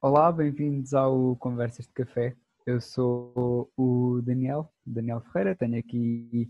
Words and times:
Olá, 0.00 0.30
bem-vindos 0.30 0.94
ao 0.94 1.34
Conversas 1.34 1.84
de 1.84 1.92
Café. 1.92 2.36
Eu 2.64 2.80
sou 2.80 3.68
o 3.76 4.20
Daniel, 4.22 4.72
Daniel 4.86 5.20
Ferreira, 5.20 5.56
tenho 5.56 5.76
aqui 5.76 6.48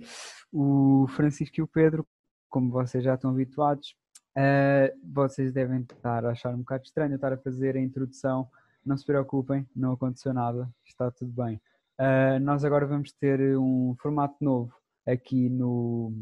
o 0.53 1.07
Francisco 1.17 1.59
e 1.59 1.63
o 1.63 1.67
Pedro, 1.67 2.07
como 2.51 2.71
vocês 2.71 3.03
já 3.03 3.15
estão 3.15 3.31
habituados. 3.31 3.97
Uh, 4.37 4.93
vocês 5.03 5.51
devem 5.51 5.81
estar 5.81 6.27
a 6.27 6.33
achar 6.33 6.55
um 6.55 6.59
bocado 6.59 6.85
estranho 6.85 7.15
estar 7.15 7.33
a 7.33 7.39
fazer 7.39 7.75
a 7.75 7.81
introdução. 7.81 8.47
Não 8.85 8.99
se 8.99 9.07
preocupem, 9.07 9.67
não 9.75 9.93
aconteceu 9.93 10.35
nada, 10.35 10.69
está 10.85 11.11
tudo 11.11 11.33
bem. 11.33 11.59
Uh, 11.99 12.39
nós 12.43 12.67
agora 12.67 12.87
vamos 12.87 13.13
ter 13.13 13.57
um 13.57 13.97
formato 13.99 14.37
novo 14.43 14.75
aqui 15.07 15.49
no, 15.49 16.13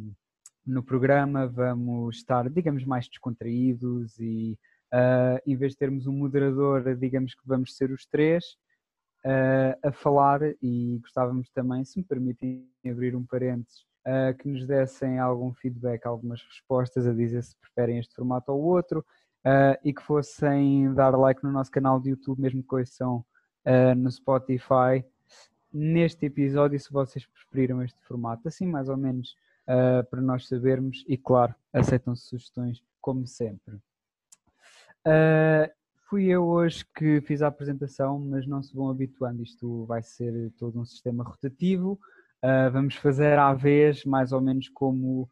no 0.65 0.81
programa, 0.81 1.49
vamos 1.49 2.19
estar, 2.19 2.49
digamos, 2.49 2.85
mais 2.85 3.09
descontraídos 3.09 4.17
e 4.21 4.57
uh, 4.97 5.41
em 5.47 5.57
vez 5.57 5.73
de 5.73 5.79
termos 5.79 6.07
um 6.07 6.13
moderador, 6.13 6.97
digamos 6.97 7.35
que 7.35 7.43
vamos 7.45 7.77
ser 7.77 7.91
os 7.91 8.07
três 8.07 8.57
uh, 9.25 9.77
a 9.83 9.93
falar 9.93 10.41
e 10.63 10.99
gostávamos 11.03 11.51
também, 11.51 11.85
se 11.85 11.99
me 11.99 12.05
permitem 12.05 12.67
abrir 12.89 13.15
um 13.15 13.25
parênteses, 13.25 13.83
uh, 14.07 14.37
que 14.39 14.49
nos 14.49 14.67
dessem 14.67 15.19
algum 15.19 15.53
feedback, 15.53 16.07
algumas 16.07 16.43
respostas 16.43 17.07
a 17.07 17.13
dizer 17.13 17.43
se 17.43 17.57
preferem 17.57 17.99
este 17.99 18.15
formato 18.15 18.53
ou 18.53 18.63
outro 18.63 19.05
e 19.85 19.95
que 19.95 20.03
fossem 20.03 20.93
dar 20.93 21.11
like 21.11 21.45
no 21.45 21.53
nosso 21.53 21.71
canal 21.71 22.01
de 22.01 22.11
YouTube, 22.11 22.43
mesmo 22.43 22.65
que 22.65 22.75
ouçam 22.75 23.25
no 23.97 24.11
Spotify 24.11 25.05
neste 25.73 26.27
episódio 26.27 26.81
se 26.81 26.93
vocês 26.93 27.25
preferiram 27.25 27.81
este 27.81 27.97
formato, 28.03 28.49
assim 28.49 28.67
mais 28.67 28.89
ou 28.89 28.97
menos 28.97 29.37
para 30.11 30.21
nós 30.21 30.49
sabermos 30.49 31.05
e 31.07 31.17
claro, 31.17 31.55
aceitam 31.73 32.17
sugestões 32.17 32.83
como 33.01 33.25
sempre. 33.25 33.79
Uh, 35.07 35.71
fui 36.09 36.25
eu 36.25 36.45
hoje 36.45 36.85
que 36.97 37.21
fiz 37.21 37.41
a 37.41 37.47
apresentação, 37.47 38.19
mas 38.19 38.45
não 38.45 38.61
se 38.61 38.75
vão 38.75 38.91
habituando, 38.91 39.41
isto 39.41 39.85
vai 39.85 40.03
ser 40.03 40.51
todo 40.59 40.81
um 40.81 40.85
sistema 40.85 41.23
rotativo. 41.23 41.93
Uh, 42.43 42.71
vamos 42.73 42.97
fazer 42.97 43.39
à 43.39 43.55
vez, 43.55 44.05
mais 44.05 44.33
ou 44.33 44.41
menos 44.41 44.69
como 44.69 45.31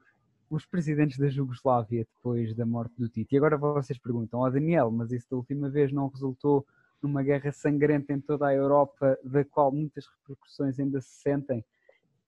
os 0.48 0.64
presidentes 0.64 1.18
da 1.18 1.28
Jugoslávia 1.28 2.06
depois 2.14 2.54
da 2.54 2.64
morte 2.64 2.94
do 2.96 3.08
Tito. 3.08 3.34
E 3.34 3.36
agora 3.36 3.56
vocês 3.56 3.98
perguntam, 3.98 4.40
ó 4.40 4.46
oh, 4.46 4.50
Daniel, 4.50 4.92
mas 4.92 5.10
isso 5.10 5.26
da 5.28 5.36
última 5.36 5.68
vez 5.68 5.92
não 5.92 6.06
resultou 6.06 6.64
numa 7.02 7.24
guerra 7.24 7.50
sangrenta 7.50 8.12
em 8.12 8.20
toda 8.20 8.46
a 8.46 8.54
Europa, 8.54 9.18
da 9.24 9.44
qual 9.44 9.72
muitas 9.72 10.06
repercussões 10.06 10.78
ainda 10.78 11.00
se 11.00 11.20
sentem? 11.20 11.64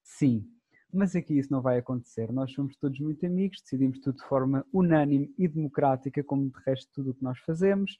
Sim, 0.03 0.45
mas 0.97 1.15
aqui 1.15 1.39
isso 1.39 1.53
não 1.53 1.61
vai 1.61 1.79
acontecer. 1.79 2.33
Nós 2.33 2.53
somos 2.53 2.77
todos 2.77 2.99
muito 2.99 3.25
amigos, 3.27 3.61
decidimos 3.61 4.01
tudo 4.01 4.17
de 4.17 4.25
forma 4.25 4.65
unânime 4.73 5.33
e 5.39 5.47
democrática, 5.47 6.25
como 6.25 6.49
de 6.49 6.59
resto 6.65 6.91
tudo 6.93 7.11
o 7.11 7.15
que 7.15 7.23
nós 7.23 7.39
fazemos. 7.41 7.99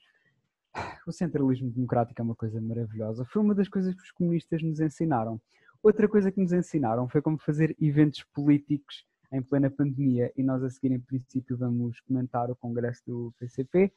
O 1.07 1.11
centralismo 1.11 1.69
democrático 1.69 2.21
é 2.21 2.23
uma 2.23 2.35
coisa 2.35 2.59
maravilhosa. 2.59 3.25
Foi 3.25 3.41
uma 3.41 3.55
das 3.55 3.67
coisas 3.67 3.95
que 3.95 4.01
os 4.01 4.11
comunistas 4.11 4.61
nos 4.61 4.79
ensinaram. 4.79 5.39
Outra 5.81 6.07
coisa 6.07 6.31
que 6.31 6.41
nos 6.41 6.51
ensinaram 6.51 7.07
foi 7.07 7.21
como 7.21 7.37
fazer 7.37 7.75
eventos 7.79 8.23
políticos 8.33 9.05
em 9.31 9.41
plena 9.41 9.69
pandemia 9.69 10.31
e 10.35 10.43
nós 10.43 10.63
a 10.63 10.69
seguir 10.69 10.91
em 10.91 10.99
princípio 10.99 11.57
vamos 11.57 11.99
comentar 12.01 12.49
o 12.49 12.55
congresso 12.55 13.01
do 13.05 13.33
PCP. 13.39 13.91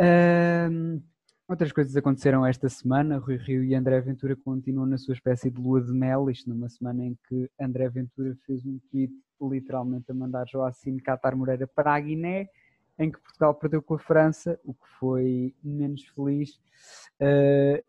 Um, 0.00 1.02
Outras 1.46 1.72
coisas 1.72 1.94
aconteceram 1.94 2.46
esta 2.46 2.70
semana. 2.70 3.18
Rui 3.18 3.36
Rio 3.36 3.62
e 3.62 3.74
André 3.74 4.00
Ventura 4.00 4.34
continuam 4.34 4.86
na 4.86 4.96
sua 4.96 5.12
espécie 5.12 5.50
de 5.50 5.60
lua 5.60 5.78
de 5.82 5.92
mel. 5.92 6.30
Isto 6.30 6.48
numa 6.48 6.70
semana 6.70 7.04
em 7.04 7.18
que 7.28 7.50
André 7.60 7.86
Ventura 7.90 8.34
fez 8.46 8.64
um 8.64 8.78
tweet 8.90 9.12
literalmente 9.42 10.10
a 10.10 10.14
mandar 10.14 10.48
Joacine 10.48 11.02
Catar 11.02 11.36
Moreira 11.36 11.66
para 11.66 11.94
a 11.94 12.00
Guiné, 12.00 12.48
em 12.98 13.12
que 13.12 13.20
Portugal 13.20 13.54
perdeu 13.54 13.82
com 13.82 13.92
a 13.92 13.98
França, 13.98 14.58
o 14.64 14.72
que 14.72 14.88
foi 14.98 15.54
menos 15.62 16.06
feliz. 16.14 16.54
Uh, 17.20 17.84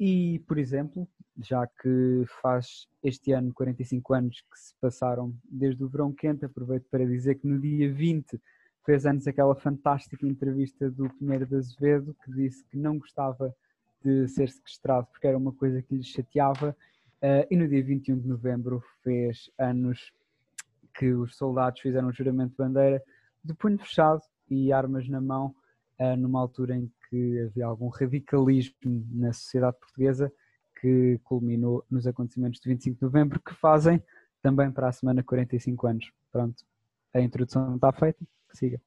e, 0.00 0.38
por 0.48 0.56
exemplo, 0.56 1.06
já 1.36 1.66
que 1.66 2.24
faz 2.40 2.88
este 3.02 3.32
ano 3.32 3.52
45 3.52 4.14
anos 4.14 4.40
que 4.40 4.58
se 4.58 4.74
passaram 4.80 5.34
desde 5.44 5.84
o 5.84 5.88
verão 5.88 6.10
quente, 6.10 6.46
aproveito 6.46 6.86
para 6.90 7.04
dizer 7.04 7.34
que 7.34 7.46
no 7.46 7.60
dia 7.60 7.92
20 7.92 8.40
fez 8.84 9.06
anos 9.06 9.26
aquela 9.26 9.54
fantástica 9.54 10.26
entrevista 10.26 10.90
do 10.90 11.08
Pinheiro 11.14 11.46
de 11.46 11.56
Azevedo, 11.56 12.14
que 12.22 12.30
disse 12.32 12.64
que 12.64 12.76
não 12.76 12.98
gostava 12.98 13.54
de 14.04 14.28
ser 14.28 14.50
sequestrado 14.50 15.06
porque 15.10 15.26
era 15.26 15.38
uma 15.38 15.52
coisa 15.52 15.80
que 15.80 15.94
lhe 15.94 16.02
chateava, 16.02 16.76
uh, 17.22 17.46
e 17.50 17.56
no 17.56 17.66
dia 17.66 17.82
21 17.82 18.18
de 18.18 18.28
novembro 18.28 18.82
fez 19.02 19.50
anos 19.58 20.12
que 20.94 21.12
os 21.12 21.36
soldados 21.36 21.80
fizeram 21.80 22.08
o 22.08 22.12
juramento 22.12 22.50
de 22.50 22.56
bandeira 22.56 23.02
de 23.42 23.54
punho 23.54 23.78
fechado 23.78 24.22
e 24.50 24.72
armas 24.72 25.08
na 25.08 25.20
mão, 25.20 25.54
uh, 25.98 26.16
numa 26.16 26.40
altura 26.40 26.76
em 26.76 26.92
que 27.08 27.40
havia 27.40 27.66
algum 27.66 27.88
radicalismo 27.88 29.06
na 29.10 29.32
sociedade 29.32 29.78
portuguesa 29.78 30.30
que 30.78 31.18
culminou 31.24 31.82
nos 31.90 32.06
acontecimentos 32.06 32.60
de 32.60 32.68
25 32.68 32.98
de 32.98 33.02
novembro, 33.02 33.40
que 33.40 33.54
fazem 33.54 34.02
também 34.42 34.70
para 34.70 34.88
a 34.88 34.92
semana 34.92 35.22
45 35.22 35.86
anos. 35.86 36.12
Pronto, 36.30 36.62
a 37.14 37.20
introdução 37.20 37.76
está 37.76 37.90
feita 37.90 38.22
siga. 38.54 38.80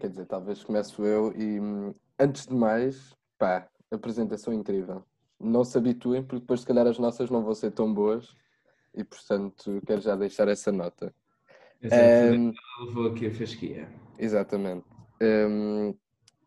Quer 0.00 0.08
dizer, 0.08 0.26
talvez 0.26 0.64
começo 0.64 1.04
eu 1.04 1.32
e 1.36 1.60
antes 2.18 2.46
de 2.46 2.54
mais, 2.54 3.14
pá, 3.38 3.68
apresentação 3.90 4.52
incrível. 4.52 5.04
Não 5.38 5.64
se 5.64 5.76
habituem, 5.76 6.22
porque 6.22 6.40
depois 6.40 6.60
se 6.60 6.66
calhar 6.66 6.86
as 6.86 6.98
nossas 6.98 7.28
não 7.28 7.42
vão 7.44 7.54
ser 7.54 7.72
tão 7.72 7.92
boas 7.92 8.34
e 8.94 9.04
portanto 9.04 9.82
quero 9.86 10.00
já 10.00 10.16
deixar 10.16 10.48
essa 10.48 10.72
nota. 10.72 11.14
Exatamente, 11.82 12.58
um, 12.80 12.86
levou 12.86 13.06
aqui 13.08 13.26
a 13.26 13.34
fasquia. 13.34 13.88
Exatamente. 14.18 14.86
Um, 15.20 15.94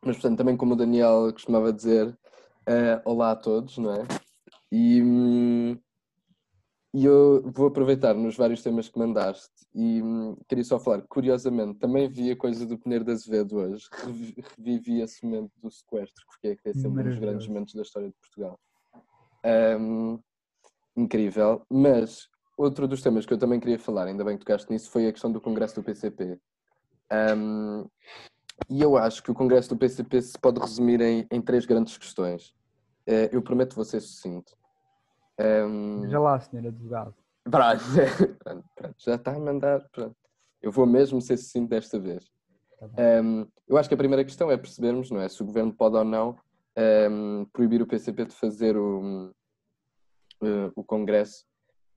mas 0.02 0.16
portanto, 0.18 0.38
também 0.38 0.58
como 0.58 0.74
o 0.74 0.78
Daniel 0.78 1.32
costumava 1.34 1.74
dizer, 1.74 2.08
uh, 2.08 3.02
olá 3.04 3.32
a 3.32 3.36
todos, 3.36 3.78
não 3.78 3.94
é? 3.94 4.08
E, 4.72 5.02
um, 5.02 5.78
e 6.96 7.04
eu 7.04 7.44
vou 7.52 7.68
aproveitar 7.68 8.14
nos 8.14 8.38
vários 8.38 8.64
temas 8.64 8.88
que 8.88 8.98
mandaste 8.98 9.52
e 9.74 10.02
hum, 10.02 10.38
queria 10.48 10.64
só 10.64 10.80
falar, 10.80 11.02
curiosamente, 11.02 11.78
também 11.78 12.08
vi 12.08 12.32
a 12.32 12.38
coisa 12.38 12.66
do 12.66 12.78
Peneiro 12.78 13.04
de 13.04 13.12
Azevedo 13.12 13.58
hoje, 13.58 13.86
revi, 13.92 14.34
revivi 14.58 15.02
esse 15.02 15.26
momento 15.26 15.52
do 15.62 15.70
sequestro, 15.70 16.26
porque 16.26 16.48
é 16.48 16.56
que 16.56 16.70
é 16.70 16.74
sempre 16.74 17.02
um 17.02 17.10
dos 17.10 17.20
grandes 17.20 17.48
momentos 17.50 17.74
da 17.74 17.82
história 17.82 18.08
de 18.08 18.16
Portugal. 18.16 18.58
Um, 19.78 20.20
incrível, 20.96 21.66
mas 21.70 22.30
outro 22.58 22.88
dos 22.88 23.02
temas 23.02 23.26
que 23.26 23.34
eu 23.34 23.38
também 23.38 23.60
queria 23.60 23.78
falar, 23.78 24.08
ainda 24.08 24.24
bem 24.24 24.38
que 24.38 24.46
tocaste 24.46 24.72
nisso, 24.72 24.90
foi 24.90 25.06
a 25.06 25.12
questão 25.12 25.30
do 25.30 25.42
Congresso 25.42 25.76
do 25.76 25.84
PCP. 25.84 26.40
Um, 27.12 27.90
e 28.70 28.82
eu 28.82 28.96
acho 28.96 29.22
que 29.22 29.32
o 29.32 29.36
Congresso 29.36 29.68
do 29.68 29.78
PCP 29.78 30.22
se 30.22 30.40
pode 30.40 30.62
resumir 30.62 31.02
em, 31.02 31.28
em 31.30 31.42
três 31.42 31.66
grandes 31.66 31.98
questões. 31.98 32.56
Uh, 33.06 33.28
eu 33.34 33.42
prometo 33.42 33.76
você 33.76 34.00
sucinto. 34.00 34.56
Um... 35.40 36.02
Veja 36.02 36.20
lá, 36.20 36.40
senhor 36.40 36.68
advogado. 36.68 37.14
Pronto, 37.44 37.84
pronto, 38.76 38.96
já 38.98 39.16
está 39.16 39.36
a 39.36 39.40
mandar. 39.40 39.88
Pronto. 39.92 40.16
Eu 40.62 40.72
vou 40.72 40.86
mesmo 40.86 41.22
ser 41.22 41.38
sucinto 41.38 41.70
desta 41.70 42.00
vez. 42.00 42.32
Tá 42.80 42.88
um, 43.24 43.48
eu 43.68 43.78
acho 43.78 43.88
que 43.88 43.96
a 43.96 43.98
primeira 43.98 44.24
questão 44.24 44.50
é 44.50 44.58
percebermos, 44.58 45.12
não 45.12 45.20
é? 45.20 45.30
Se 45.30 45.42
o 45.42 45.46
governo 45.46 45.74
pode 45.74 45.96
ou 45.96 46.04
não 46.04 46.38
um, 47.12 47.46
proibir 47.46 47.82
o 47.82 47.88
PCP 47.88 48.26
de 48.26 48.36
fazer 48.36 48.76
o, 48.76 49.30
uh, 50.42 50.72
o 50.76 50.84
congresso. 50.84 51.46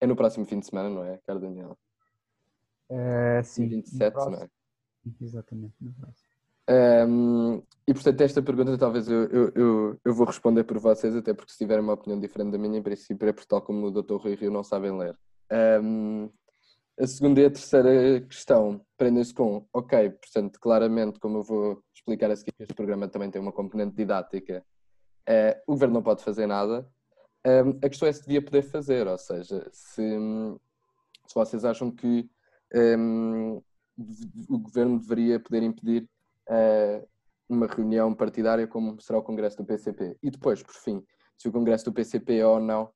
É 0.01 0.07
no 0.07 0.15
próximo 0.15 0.47
fim 0.47 0.61
de 0.61 0.67
semana, 0.67 0.89
não 0.89 1.03
é, 1.03 1.19
Cara 1.27 1.41
Daniela? 1.41 1.77
É, 2.91 3.43
sim. 3.43 3.69
27, 3.69 4.15
não 4.15 4.35
é? 4.35 4.49
Exatamente, 5.21 5.75
no 5.81 5.93
próximo. 5.95 6.28
Um, 6.69 7.63
e 7.87 7.95
portanto, 7.95 8.21
esta 8.21 8.43
pergunta 8.43 8.77
talvez 8.77 9.09
eu, 9.09 9.25
eu, 9.29 9.53
eu, 9.55 10.01
eu, 10.05 10.15
vou 10.15 10.27
responder 10.27 10.65
por 10.65 10.79
vocês, 10.79 11.17
até 11.17 11.33
porque 11.33 11.53
se 11.53 11.59
tiverem 11.59 11.83
uma 11.83 11.95
opinião 11.95 12.21
diferente 12.21 12.53
da 12.53 12.59
minha, 12.59 12.79
em 12.79 12.83
princípio 12.83 13.27
é 13.27 13.33
por 13.33 13.47
tal 13.47 13.63
como 13.63 13.87
o 13.87 13.91
Dr. 13.91 14.17
Rui 14.17 14.35
Rio 14.35 14.51
não 14.51 14.63
sabem 14.63 14.97
ler. 14.97 15.17
Um, 15.83 16.29
a 17.01 17.07
segunda 17.07 17.41
e 17.41 17.47
a 17.47 17.51
terceira 17.51 18.21
questão 18.21 18.85
prendem-se 18.99 19.33
com, 19.33 19.67
ok, 19.73 20.11
portanto, 20.11 20.61
claramente, 20.61 21.19
como 21.19 21.39
eu 21.39 21.43
vou 21.43 21.83
explicar 21.95 22.31
a 22.31 22.37
seguir, 22.37 22.53
este 22.59 22.75
programa 22.75 23.09
também 23.09 23.31
tem 23.31 23.41
uma 23.41 23.53
componente 23.53 23.97
didática, 23.97 24.63
é, 25.27 25.63
o 25.67 25.73
governo 25.73 25.95
não 25.95 26.03
pode 26.03 26.23
fazer 26.23 26.47
nada. 26.47 26.87
Um, 27.47 27.79
a 27.83 27.89
questão 27.89 28.09
é 28.09 28.13
se 28.13 28.23
devia 28.23 28.43
poder 28.43 28.63
fazer, 28.63 29.07
ou 29.07 29.17
seja, 29.17 29.67
se, 29.73 30.03
se 31.27 31.35
vocês 31.35 31.65
acham 31.65 31.91
que 31.91 32.29
o 34.49 34.59
governo 34.59 34.99
deveria 34.99 35.41
poder 35.41 35.63
impedir 35.63 36.07
uma 37.49 37.67
reunião 37.67 38.15
partidária 38.15 38.67
como 38.67 39.01
será 39.01 39.19
o 39.19 39.23
Congresso 39.23 39.57
do 39.57 39.65
PCP. 39.65 40.17
E 40.23 40.31
depois, 40.31 40.63
por 40.63 40.75
fim, 40.75 41.03
se 41.37 41.49
o 41.49 41.53
Congresso 41.53 41.87
do 41.87 41.93
PCP 41.93 42.39
é 42.39 42.47
ou 42.47 42.61
não, 42.61 42.91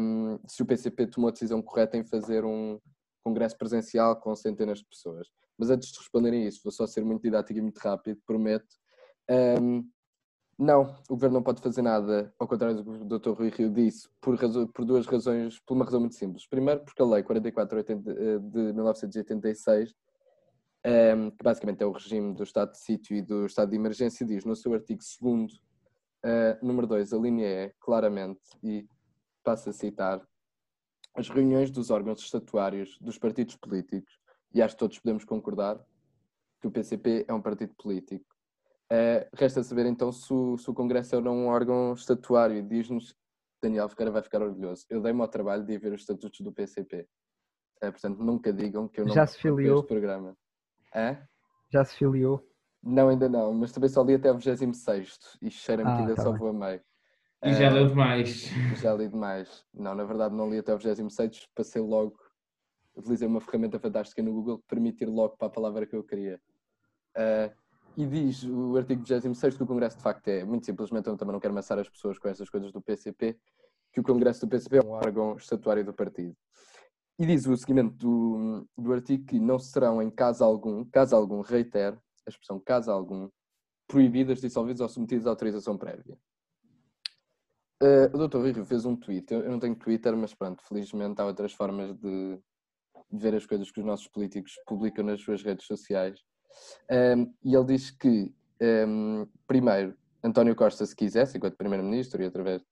um, 0.00 0.38
se 0.46 0.62
o 0.62 0.66
PCP 0.66 1.06
tomou 1.06 1.28
a 1.28 1.32
decisão 1.32 1.62
correta 1.62 1.96
em 1.96 2.04
fazer 2.04 2.44
um 2.44 2.78
congresso 3.22 3.56
presencial 3.56 4.16
com 4.16 4.34
centenas 4.34 4.78
de 4.78 4.86
pessoas. 4.86 5.28
Mas 5.56 5.70
antes 5.70 5.92
de 5.92 5.98
responderem 5.98 6.46
isso, 6.46 6.60
vou 6.64 6.72
só 6.72 6.86
ser 6.86 7.04
muito 7.04 7.22
didático 7.22 7.58
e 7.58 7.62
muito 7.62 7.78
rápido, 7.78 8.20
prometo. 8.26 8.66
Um, 9.60 9.88
não, 10.58 10.94
o 11.08 11.14
governo 11.14 11.36
não 11.36 11.42
pode 11.42 11.62
fazer 11.62 11.82
nada, 11.82 12.34
ao 12.38 12.48
contrário 12.48 12.76
do 12.76 12.84
que 12.84 12.90
o 12.90 13.18
Dr. 13.18 13.30
Rui 13.30 13.50
Rio 13.50 13.70
disse, 13.70 14.08
por, 14.20 14.36
por 14.74 14.84
duas 14.84 15.06
razões, 15.06 15.58
por 15.60 15.74
uma 15.74 15.84
razão 15.84 16.00
muito 16.00 16.16
simples. 16.16 16.46
Primeiro, 16.46 16.84
porque 16.84 17.00
a 17.00 17.06
Lei 17.06 17.22
44 17.22 17.82
de 17.82 18.72
1986 18.72 19.94
um, 20.86 21.30
que 21.30 21.42
basicamente 21.42 21.82
é 21.82 21.86
o 21.86 21.92
regime 21.92 22.34
do 22.34 22.42
estado 22.42 22.72
de 22.72 22.78
sítio 22.78 23.16
e 23.16 23.22
do 23.22 23.46
estado 23.46 23.70
de 23.70 23.76
emergência, 23.76 24.26
diz 24.26 24.44
no 24.44 24.56
seu 24.56 24.72
artigo 24.74 25.00
2 25.20 25.60
Uh, 26.22 26.52
número 26.62 26.86
2, 26.86 27.14
a 27.14 27.16
linha 27.16 27.46
é, 27.46 27.74
claramente, 27.80 28.42
e 28.62 28.86
passo 29.42 29.70
a 29.70 29.72
citar, 29.72 30.20
as 31.14 31.30
reuniões 31.30 31.70
dos 31.70 31.90
órgãos 31.90 32.20
estatuários 32.20 32.98
dos 33.00 33.18
partidos 33.18 33.56
políticos, 33.56 34.20
e 34.52 34.60
acho 34.60 34.74
que 34.74 34.80
todos 34.80 34.98
podemos 34.98 35.24
concordar 35.24 35.82
que 36.60 36.66
o 36.66 36.70
PCP 36.70 37.24
é 37.26 37.32
um 37.32 37.40
partido 37.40 37.74
político. 37.74 38.26
Uh, 38.92 39.24
resta 39.34 39.62
saber 39.62 39.86
então 39.86 40.12
se 40.12 40.30
o, 40.32 40.58
se 40.58 40.68
o 40.68 40.74
Congresso 40.74 41.14
é 41.14 41.18
um 41.18 41.46
órgão 41.46 41.94
estatuário 41.94 42.56
e 42.56 42.62
diz-nos 42.62 43.14
Daniel 43.62 43.88
Ferreira 43.88 44.10
vai 44.10 44.22
ficar 44.22 44.42
orgulhoso. 44.42 44.84
Eu 44.90 45.00
dei-me 45.00 45.22
ao 45.22 45.28
trabalho 45.28 45.64
de 45.64 45.72
ir 45.72 45.78
ver 45.78 45.92
os 45.92 46.02
estatutos 46.02 46.40
do 46.40 46.52
PCP. 46.52 47.08
Uh, 47.82 47.92
portanto, 47.92 48.18
nunca 48.18 48.52
digam 48.52 48.88
que 48.88 49.00
eu 49.00 49.06
não 49.06 49.14
Já 49.14 49.26
se 49.26 49.38
filiou? 49.38 49.78
este 49.78 49.88
programa. 49.88 50.36
Hã? 50.94 51.18
Já 51.70 51.84
se 51.84 51.96
filiou? 51.96 52.44
Não, 52.82 53.08
ainda 53.08 53.28
não, 53.28 53.52
mas 53.52 53.72
também 53.72 53.88
só 53.90 54.02
li 54.02 54.14
até 54.14 54.30
o 54.32 54.38
26 54.38 55.18
e 55.42 55.50
cheira-me 55.50 55.90
Ah, 55.90 55.94
que 55.96 56.00
ainda 56.02 56.16
tá 56.16 56.22
só 56.22 56.30
bem. 56.30 56.40
vou 56.40 56.48
a 56.48 56.52
meio. 56.52 56.80
E 57.44 57.52
já 57.54 57.70
leu 57.70 57.88
demais. 57.88 58.50
já 58.80 58.94
li 58.94 59.08
demais. 59.08 59.64
Não, 59.72 59.94
na 59.94 60.04
verdade 60.04 60.34
não 60.34 60.50
li 60.50 60.58
até 60.58 60.74
o 60.74 60.78
26, 60.78 61.46
passei 61.54 61.80
logo, 61.82 62.18
utilizei 62.96 63.28
uma 63.28 63.40
ferramenta 63.40 63.78
fantástica 63.78 64.22
no 64.22 64.32
Google 64.32 64.58
que 64.58 64.66
permite 64.66 65.04
ir 65.04 65.08
logo 65.08 65.36
para 65.36 65.48
a 65.48 65.50
palavra 65.50 65.86
que 65.86 65.94
eu 65.94 66.02
queria. 66.02 66.40
Eh, 67.16 67.52
e 67.96 68.06
diz 68.06 68.44
o 68.44 68.76
artigo 68.76 69.02
26 69.04 69.56
que 69.56 69.62
o 69.62 69.66
Congresso 69.66 69.96
de 69.96 70.02
facto 70.02 70.28
é, 70.28 70.44
muito 70.44 70.64
simplesmente, 70.64 71.06
eu 71.08 71.16
também 71.16 71.32
não 71.32 71.40
quero 71.40 71.52
amassar 71.52 71.78
as 71.78 71.88
pessoas 71.88 72.18
com 72.18 72.28
essas 72.28 72.48
coisas 72.48 72.72
do 72.72 72.80
PCP, 72.80 73.36
que 73.92 74.00
o 74.00 74.02
Congresso 74.02 74.46
do 74.46 74.48
PCP 74.48 74.78
é 74.78 74.82
um 74.82 74.90
órgão 74.90 75.36
estatuário 75.36 75.84
do 75.84 75.92
partido. 75.92 76.34
E 77.20 77.26
diz 77.26 77.46
o 77.46 77.54
seguimento 77.54 77.94
do, 77.98 78.66
do 78.78 78.94
artigo 78.94 79.26
que 79.26 79.38
não 79.38 79.58
serão 79.58 80.00
em 80.00 80.10
caso 80.10 80.42
algum, 80.42 80.86
caso 80.86 81.14
algum, 81.14 81.42
reitero, 81.42 82.00
a 82.26 82.30
expressão 82.30 82.58
caso 82.58 82.90
algum, 82.90 83.28
proibidas, 83.86 84.40
dissolvidas 84.40 84.80
ou 84.80 84.88
submetidas 84.88 85.26
à 85.26 85.30
autorização 85.30 85.76
prévia. 85.76 86.16
Uh, 87.82 88.16
o. 88.16 88.38
Rui 88.38 88.52
Rio 88.52 88.64
fez 88.64 88.86
um 88.86 88.96
tweet. 88.96 89.34
Eu, 89.34 89.40
eu 89.40 89.50
não 89.50 89.58
tenho 89.58 89.76
Twitter, 89.76 90.16
mas 90.16 90.34
pronto, 90.34 90.62
felizmente 90.66 91.20
há 91.20 91.26
outras 91.26 91.52
formas 91.52 91.94
de, 91.94 92.38
de 93.10 93.18
ver 93.18 93.34
as 93.34 93.44
coisas 93.44 93.70
que 93.70 93.80
os 93.80 93.86
nossos 93.86 94.08
políticos 94.08 94.54
publicam 94.66 95.04
nas 95.04 95.20
suas 95.20 95.42
redes 95.42 95.66
sociais. 95.66 96.20
Um, 96.90 97.34
e 97.44 97.54
ele 97.54 97.66
diz 97.66 97.90
que, 97.90 98.34
um, 98.62 99.26
primeiro, 99.46 99.94
António 100.24 100.56
Costa, 100.56 100.86
se 100.86 100.96
quisesse, 100.96 101.36
enquanto 101.36 101.58
Primeiro-Ministro, 101.58 102.22
e 102.22 102.24
através. 102.24 102.62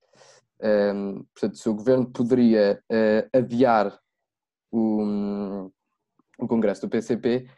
Um, 0.59 1.23
portanto, 1.35 1.59
se 1.59 1.69
o 1.69 1.75
governo 1.75 2.11
poderia 2.11 2.83
uh, 2.91 3.39
adiar 3.39 4.01
o, 4.71 5.71
o 6.39 6.47
Congresso 6.47 6.83
do 6.83 6.89
PCP, 6.89 7.49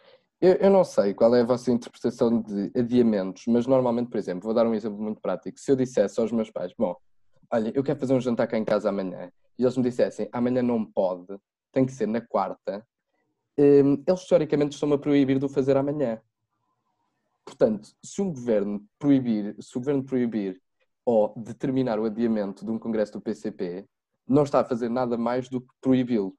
eu, 0.41 0.55
eu 0.55 0.71
não 0.71 0.85
sei 0.85 1.13
qual 1.13 1.35
é 1.35 1.43
a 1.43 1.45
vossa 1.45 1.71
interpretação 1.71 2.41
de 2.41 2.73
adiamentos, 2.75 3.45
mas 3.47 3.67
normalmente, 3.67 4.09
por 4.09 4.19
exemplo, 4.19 4.45
vou 4.45 4.55
dar 4.55 4.67
um 4.67 4.75
exemplo 4.75 4.99
muito 5.01 5.21
prático. 5.21 5.61
Se 5.61 5.71
eu 5.71 5.77
dissesse 5.77 6.19
aos 6.19 6.33
meus 6.33 6.51
pais, 6.51 6.73
bom, 6.79 6.97
olha, 7.53 7.71
eu 7.75 7.83
quero 7.83 7.99
fazer 7.99 8.15
um 8.15 8.21
jantar 8.21 8.47
cá 8.47 8.57
em 8.57 8.65
casa 8.65 8.89
amanhã, 8.89 9.31
e 9.59 9.63
eles 9.63 9.77
me 9.77 9.83
dissessem, 9.83 10.29
amanhã 10.33 10.63
não 10.63 10.85
pode, 10.85 11.37
tem 11.73 11.85
que 11.85 11.93
ser 11.93 12.07
na 12.07 12.21
quarta, 12.21 12.87
hum, 13.59 14.03
eles 14.07 14.27
teoricamente 14.27 14.75
estão-me 14.75 14.95
a 14.95 14.99
proibir 14.99 15.39
de 15.39 15.45
o 15.45 15.49
fazer 15.49 15.77
amanhã. 15.77 16.21
Portanto, 17.45 17.91
se 18.03 18.23
um 18.23 18.33
governo 18.33 18.83
proibir, 18.99 19.57
se 19.61 19.77
o 19.77 19.81
governo 19.81 20.05
proibir 20.05 20.61
ou 21.05 21.35
determinar 21.37 21.99
o 21.99 22.05
adiamento 22.05 22.65
de 22.65 22.71
um 22.71 22.79
congresso 22.79 23.13
do 23.13 23.21
PCP, 23.21 23.87
não 24.27 24.45
está 24.45 24.61
a 24.61 24.65
fazer 24.65 24.89
nada 24.89 25.19
mais 25.19 25.49
do 25.49 25.61
que 25.61 25.75
proibi-lo, 25.81 26.35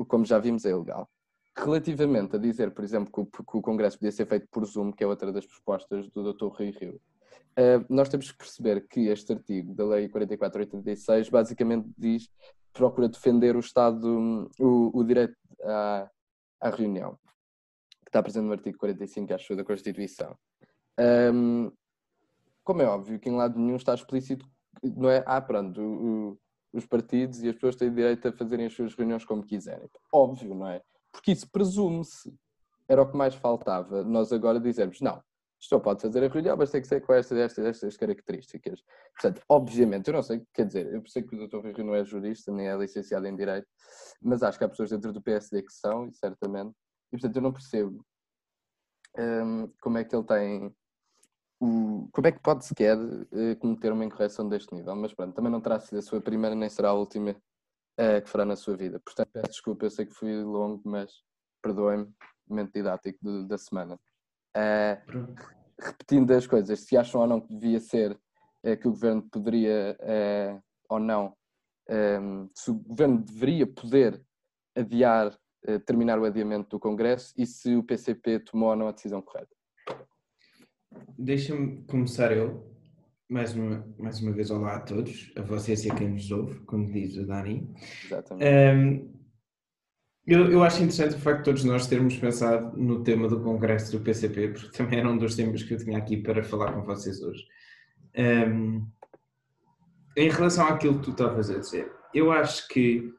o 0.00 0.04
como 0.06 0.24
já 0.24 0.38
vimos, 0.38 0.64
é 0.64 0.70
ilegal. 0.70 1.08
Relativamente 1.56 2.36
a 2.36 2.38
dizer, 2.38 2.72
por 2.72 2.84
exemplo, 2.84 3.12
que 3.12 3.20
o, 3.20 3.44
que 3.44 3.56
o 3.56 3.62
congresso 3.62 3.98
podia 3.98 4.12
ser 4.12 4.26
feito 4.26 4.46
por 4.50 4.64
Zoom, 4.64 4.92
que 4.92 5.04
é 5.04 5.06
outra 5.06 5.32
das 5.32 5.46
propostas 5.46 6.08
do 6.10 6.32
Dr. 6.32 6.46
Rui 6.46 6.70
Rio, 6.70 7.00
Uh, 7.58 7.84
nós 7.88 8.08
temos 8.08 8.30
que 8.30 8.38
perceber 8.38 8.86
que 8.86 9.08
este 9.08 9.32
artigo 9.32 9.74
da 9.74 9.84
Lei 9.84 10.08
4486 10.08 11.28
basicamente 11.28 11.90
diz 11.98 12.30
procura 12.72 13.08
defender 13.08 13.56
o 13.56 13.60
Estado, 13.60 14.48
o, 14.58 14.96
o 14.96 15.04
direito 15.04 15.36
à, 15.64 16.08
à 16.60 16.70
reunião, 16.70 17.18
que 18.04 18.08
está 18.08 18.22
presente 18.22 18.44
no 18.44 18.52
artigo 18.52 18.78
45, 18.78 19.34
acho, 19.34 19.56
da 19.56 19.64
Constituição. 19.64 20.36
Um, 21.34 21.72
como 22.62 22.82
é 22.82 22.86
óbvio 22.86 23.18
que 23.18 23.28
em 23.28 23.36
lado 23.36 23.58
nenhum 23.58 23.76
está 23.76 23.94
explícito, 23.94 24.46
não 24.82 25.10
é? 25.10 25.24
Ah, 25.26 25.40
pronto, 25.40 25.80
o, 25.80 26.38
os 26.72 26.86
partidos 26.86 27.42
e 27.42 27.48
as 27.48 27.54
pessoas 27.54 27.76
têm 27.76 27.92
direito 27.92 28.28
a 28.28 28.32
fazerem 28.32 28.66
as 28.66 28.72
suas 28.72 28.94
reuniões 28.94 29.24
como 29.24 29.42
quiserem. 29.42 29.88
Óbvio, 30.12 30.54
não 30.54 30.66
é? 30.66 30.82
Porque 31.12 31.32
isso 31.32 31.50
presume-se. 31.50 32.32
Era 32.88 33.02
o 33.02 33.10
que 33.10 33.16
mais 33.16 33.34
faltava. 33.34 34.02
Nós 34.04 34.32
agora 34.32 34.60
dizermos, 34.60 35.00
não, 35.00 35.22
só 35.60 35.78
pode 35.78 36.00
fazer 36.00 36.24
a 36.24 36.28
reunião, 36.28 36.56
mas 36.56 36.70
tem 36.70 36.80
que 36.80 36.88
ser 36.88 37.00
com 37.02 37.12
estas, 37.12 37.36
estas, 37.36 37.66
estas 37.66 37.96
características. 37.96 38.82
Portanto, 39.12 39.42
obviamente, 39.48 40.08
eu 40.08 40.14
não 40.14 40.22
sei, 40.22 40.42
quer 40.54 40.66
dizer, 40.66 40.92
eu 40.92 41.02
sei 41.06 41.22
que 41.22 41.36
o 41.36 41.46
Dr. 41.46 41.58
Rui 41.58 41.84
não 41.84 41.94
é 41.94 42.02
jurista, 42.02 42.50
nem 42.50 42.68
é 42.68 42.76
licenciado 42.76 43.26
em 43.26 43.36
Direito, 43.36 43.68
mas 44.22 44.42
acho 44.42 44.56
que 44.56 44.64
há 44.64 44.68
pessoas 44.68 44.90
dentro 44.90 45.12
do 45.12 45.20
PSD 45.20 45.62
que 45.62 45.72
são, 45.72 46.06
e 46.06 46.14
certamente, 46.14 46.74
e 47.12 47.18
portanto 47.18 47.36
eu 47.36 47.42
não 47.42 47.52
percebo 47.52 48.04
hum, 49.18 49.70
como 49.82 49.98
é 49.98 50.04
que 50.04 50.16
ele 50.16 50.24
tem, 50.24 50.74
o, 51.60 52.08
como 52.10 52.26
é 52.26 52.32
que 52.32 52.40
pode 52.40 52.64
sequer 52.64 52.96
uh, 52.96 53.56
cometer 53.58 53.92
uma 53.92 54.04
incorreção 54.04 54.48
deste 54.48 54.74
nível, 54.74 54.96
mas 54.96 55.12
pronto, 55.12 55.34
também 55.34 55.52
não 55.52 55.60
terá 55.60 55.78
sido 55.78 55.98
a 55.98 56.02
sua 56.02 56.20
primeira, 56.20 56.56
nem 56.56 56.70
será 56.70 56.88
a 56.88 56.94
última 56.94 57.32
uh, 57.32 58.22
que 58.22 58.30
fará 58.30 58.46
na 58.46 58.56
sua 58.56 58.76
vida. 58.76 58.98
Portanto, 58.98 59.28
peço 59.30 59.48
desculpa, 59.50 59.84
eu 59.84 59.90
sei 59.90 60.06
que 60.06 60.14
fui 60.14 60.42
longo, 60.42 60.80
mas 60.86 61.22
perdoem-me, 61.62 62.10
momento 62.48 62.72
didático 62.72 63.18
do, 63.22 63.46
da 63.46 63.58
semana. 63.58 64.00
Uh, 64.56 65.34
repetindo 65.78 66.30
as 66.32 66.46
coisas, 66.46 66.80
se 66.80 66.96
acham 66.96 67.20
ou 67.20 67.26
não 67.26 67.40
que 67.40 67.54
devia 67.54 67.78
ser 67.78 68.18
que 68.82 68.86
o 68.86 68.90
governo 68.90 69.22
poderia 69.22 69.96
ou 70.86 71.00
não, 71.00 71.34
um, 71.88 72.50
se 72.54 72.70
o 72.70 72.74
governo 72.74 73.16
deveria 73.16 73.66
poder 73.66 74.22
adiar, 74.76 75.34
terminar 75.86 76.18
o 76.18 76.26
adiamento 76.26 76.68
do 76.68 76.78
Congresso 76.78 77.32
e 77.38 77.46
se 77.46 77.74
o 77.74 77.82
PCP 77.82 78.40
tomou 78.40 78.68
ou 78.68 78.76
não 78.76 78.88
a 78.88 78.92
decisão 78.92 79.22
correta. 79.22 79.56
Deixa-me 81.18 81.82
começar 81.84 82.32
eu, 82.36 82.66
mais 83.28 83.54
uma, 83.54 83.86
mais 83.98 84.20
uma 84.20 84.32
vez 84.32 84.50
olá 84.50 84.76
a 84.76 84.80
todos, 84.80 85.32
a 85.36 85.42
vocês 85.42 85.84
e 85.84 85.90
a 85.90 85.94
quem 85.94 86.10
nos 86.10 86.30
ouve, 86.30 86.60
como 86.60 86.90
diz 86.90 87.16
o 87.16 87.26
Dani. 87.26 87.72
Exatamente. 88.04 88.46
Um, 88.46 89.20
eu, 90.26 90.50
eu, 90.50 90.62
acho 90.62 90.82
interessante 90.82 91.16
o 91.16 91.18
facto 91.18 91.38
de 91.38 91.44
todos 91.44 91.64
nós 91.64 91.86
termos 91.86 92.16
pensado 92.16 92.76
no 92.76 93.02
tema 93.02 93.28
do 93.28 93.42
Congresso 93.42 93.92
do 93.92 94.04
PCP, 94.04 94.48
porque 94.48 94.76
também 94.76 94.98
era 94.98 95.10
um 95.10 95.18
dos 95.18 95.34
temas 95.34 95.62
que 95.62 95.74
eu 95.74 95.78
tinha 95.78 95.98
aqui 95.98 96.16
para 96.16 96.42
falar 96.42 96.72
com 96.72 96.82
vocês 96.82 97.20
hoje. 97.20 97.44
Um, 98.16 98.86
em 100.16 100.28
relação 100.28 100.66
àquilo 100.66 100.98
que 100.98 101.04
tu 101.04 101.10
estavas 101.12 101.50
a 101.50 101.58
dizer, 101.58 101.90
eu 102.14 102.30
acho 102.32 102.68
que, 102.68 103.12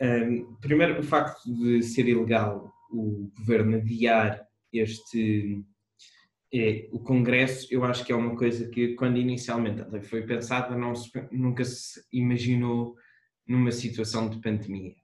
um, 0.00 0.54
primeiro, 0.60 1.00
o 1.00 1.02
facto 1.02 1.44
de 1.44 1.82
ser 1.82 2.06
ilegal 2.08 2.72
o 2.90 3.30
governo 3.38 3.76
adiar 3.76 4.46
este. 4.72 5.62
É, 6.52 6.88
o 6.92 6.98
Congresso, 7.00 7.66
eu 7.70 7.84
acho 7.84 8.04
que 8.04 8.12
é 8.12 8.16
uma 8.16 8.34
coisa 8.34 8.68
que, 8.68 8.94
quando 8.94 9.18
inicialmente 9.18 9.82
foi 10.02 10.22
pensada, 10.22 10.76
não 10.76 10.94
se, 10.94 11.10
nunca 11.30 11.64
se 11.64 12.02
imaginou 12.12 12.96
numa 13.46 13.70
situação 13.70 14.30
de 14.30 14.40
pandemia. 14.40 14.94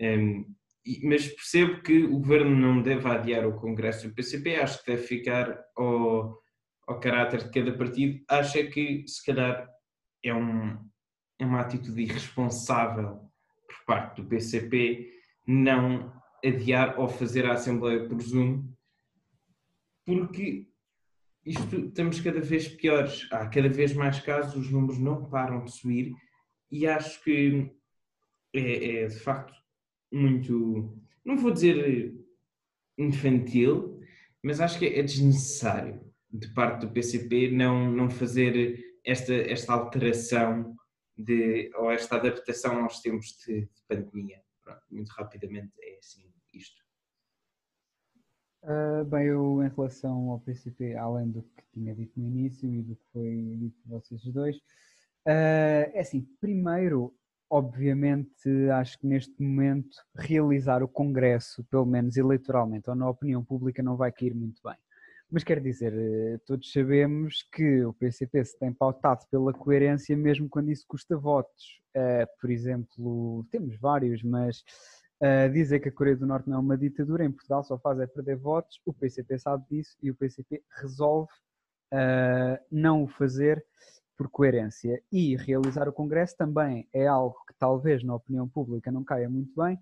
Um, 0.00 0.54
mas 1.02 1.26
percebo 1.26 1.82
que 1.82 2.04
o 2.04 2.18
governo 2.18 2.54
não 2.54 2.80
deve 2.80 3.08
adiar 3.08 3.46
o 3.46 3.58
Congresso 3.58 4.08
do 4.08 4.14
PCP, 4.14 4.56
acho 4.56 4.82
que 4.82 4.92
deve 4.92 5.02
ficar 5.02 5.58
ao, 5.76 6.38
ao 6.86 7.00
caráter 7.00 7.44
de 7.44 7.50
cada 7.50 7.76
partido. 7.76 8.22
Acho 8.28 8.58
é 8.58 8.64
que, 8.64 9.04
se 9.06 9.24
calhar, 9.24 9.68
é, 10.22 10.32
um, 10.32 10.78
é 11.38 11.44
uma 11.44 11.60
atitude 11.60 12.02
irresponsável 12.02 13.20
por 13.66 13.84
parte 13.84 14.22
do 14.22 14.28
PCP 14.28 15.12
não 15.46 16.12
adiar 16.44 16.98
ou 16.98 17.08
fazer 17.08 17.46
a 17.46 17.52
Assembleia 17.52 18.06
por 18.08 18.20
Zoom, 18.20 18.64
porque 20.06 20.68
isto 21.44 21.76
estamos 21.76 22.20
cada 22.20 22.40
vez 22.40 22.68
piores. 22.68 23.28
Há 23.32 23.46
cada 23.48 23.68
vez 23.68 23.92
mais 23.92 24.20
casos, 24.20 24.56
os 24.56 24.70
números 24.70 24.98
não 24.98 25.28
param 25.28 25.64
de 25.64 25.72
subir 25.72 26.14
e 26.70 26.86
acho 26.86 27.22
que 27.22 27.70
é, 28.54 29.02
é 29.02 29.06
de 29.06 29.18
facto 29.18 29.54
muito, 30.12 30.96
não 31.24 31.36
vou 31.36 31.50
dizer 31.50 32.14
infantil, 32.96 34.00
mas 34.42 34.60
acho 34.60 34.78
que 34.78 34.86
é 34.86 35.02
desnecessário 35.02 36.00
de 36.30 36.52
parte 36.54 36.86
do 36.86 36.92
PCP 36.92 37.50
não, 37.50 37.90
não 37.90 38.08
fazer 38.08 38.98
esta, 39.04 39.34
esta 39.34 39.72
alteração 39.72 40.74
de, 41.16 41.70
ou 41.76 41.90
esta 41.90 42.16
adaptação 42.16 42.82
aos 42.82 43.00
tempos 43.00 43.36
de, 43.44 43.62
de 43.62 43.82
pandemia. 43.88 44.40
Pronto, 44.62 44.82
muito 44.90 45.10
rapidamente 45.10 45.72
é 45.80 45.98
assim 45.98 46.32
isto. 46.52 46.85
Uh, 48.66 49.04
bem, 49.04 49.26
eu 49.26 49.62
em 49.62 49.68
relação 49.68 50.30
ao 50.30 50.40
PCP, 50.40 50.96
além 50.96 51.30
do 51.30 51.40
que 51.40 51.62
tinha 51.72 51.94
dito 51.94 52.18
no 52.18 52.26
início 52.26 52.68
e 52.68 52.82
do 52.82 52.96
que 52.96 53.04
foi 53.12 53.56
dito 53.58 53.76
por 53.82 54.00
vocês 54.00 54.20
dois, 54.24 54.56
uh, 54.56 55.86
é 55.94 56.00
assim, 56.00 56.26
primeiro 56.40 57.14
obviamente, 57.50 58.48
acho 58.72 58.98
que 58.98 59.06
neste 59.06 59.40
momento 59.40 59.96
realizar 60.14 60.82
o 60.82 60.88
Congresso, 60.88 61.64
pelo 61.70 61.86
menos 61.86 62.16
eleitoralmente 62.16 62.90
ou 62.90 62.96
na 62.96 63.08
opinião 63.08 63.44
pública, 63.44 63.82
não 63.82 63.96
vai 63.96 64.10
cair 64.12 64.34
muito 64.34 64.60
bem. 64.64 64.76
Mas 65.30 65.42
quer 65.42 65.60
dizer, 65.60 65.92
eh, 65.92 66.38
todos 66.46 66.70
sabemos 66.70 67.42
que 67.52 67.84
o 67.84 67.92
PCP 67.92 68.44
se 68.44 68.58
tem 68.58 68.72
pautado 68.72 69.26
pela 69.30 69.52
coerência 69.52 70.16
mesmo 70.16 70.48
quando 70.48 70.70
isso 70.70 70.84
custa 70.86 71.16
votos. 71.16 71.80
Uh, 71.96 72.26
por 72.40 72.50
exemplo, 72.50 73.44
temos 73.50 73.74
vários, 73.76 74.22
mas 74.22 74.62
uh, 75.22 75.52
dizer 75.52 75.80
que 75.80 75.88
a 75.88 75.92
Coreia 75.92 76.16
do 76.16 76.26
Norte 76.26 76.48
não 76.48 76.56
é 76.56 76.60
uma 76.60 76.76
ditadura, 76.76 77.24
em 77.24 77.30
Portugal 77.30 77.62
só 77.64 77.78
faz 77.78 77.98
é 78.00 78.06
perder 78.06 78.36
votos, 78.36 78.80
o 78.84 78.92
PCP 78.92 79.38
sabe 79.38 79.64
disso 79.70 79.96
e 80.02 80.10
o 80.10 80.14
PCP 80.14 80.62
resolve 80.80 81.32
uh, 81.92 82.64
não 82.70 83.04
o 83.04 83.08
fazer 83.08 83.64
por 84.16 84.28
coerência. 84.28 85.02
E 85.12 85.36
realizar 85.36 85.88
o 85.88 85.92
Congresso 85.92 86.36
também 86.36 86.88
é 86.92 87.06
algo 87.06 87.36
que 87.46 87.54
talvez 87.58 88.02
na 88.02 88.14
opinião 88.14 88.48
pública 88.48 88.90
não 88.90 89.04
caia 89.04 89.28
muito 89.28 89.52
bem, 89.54 89.78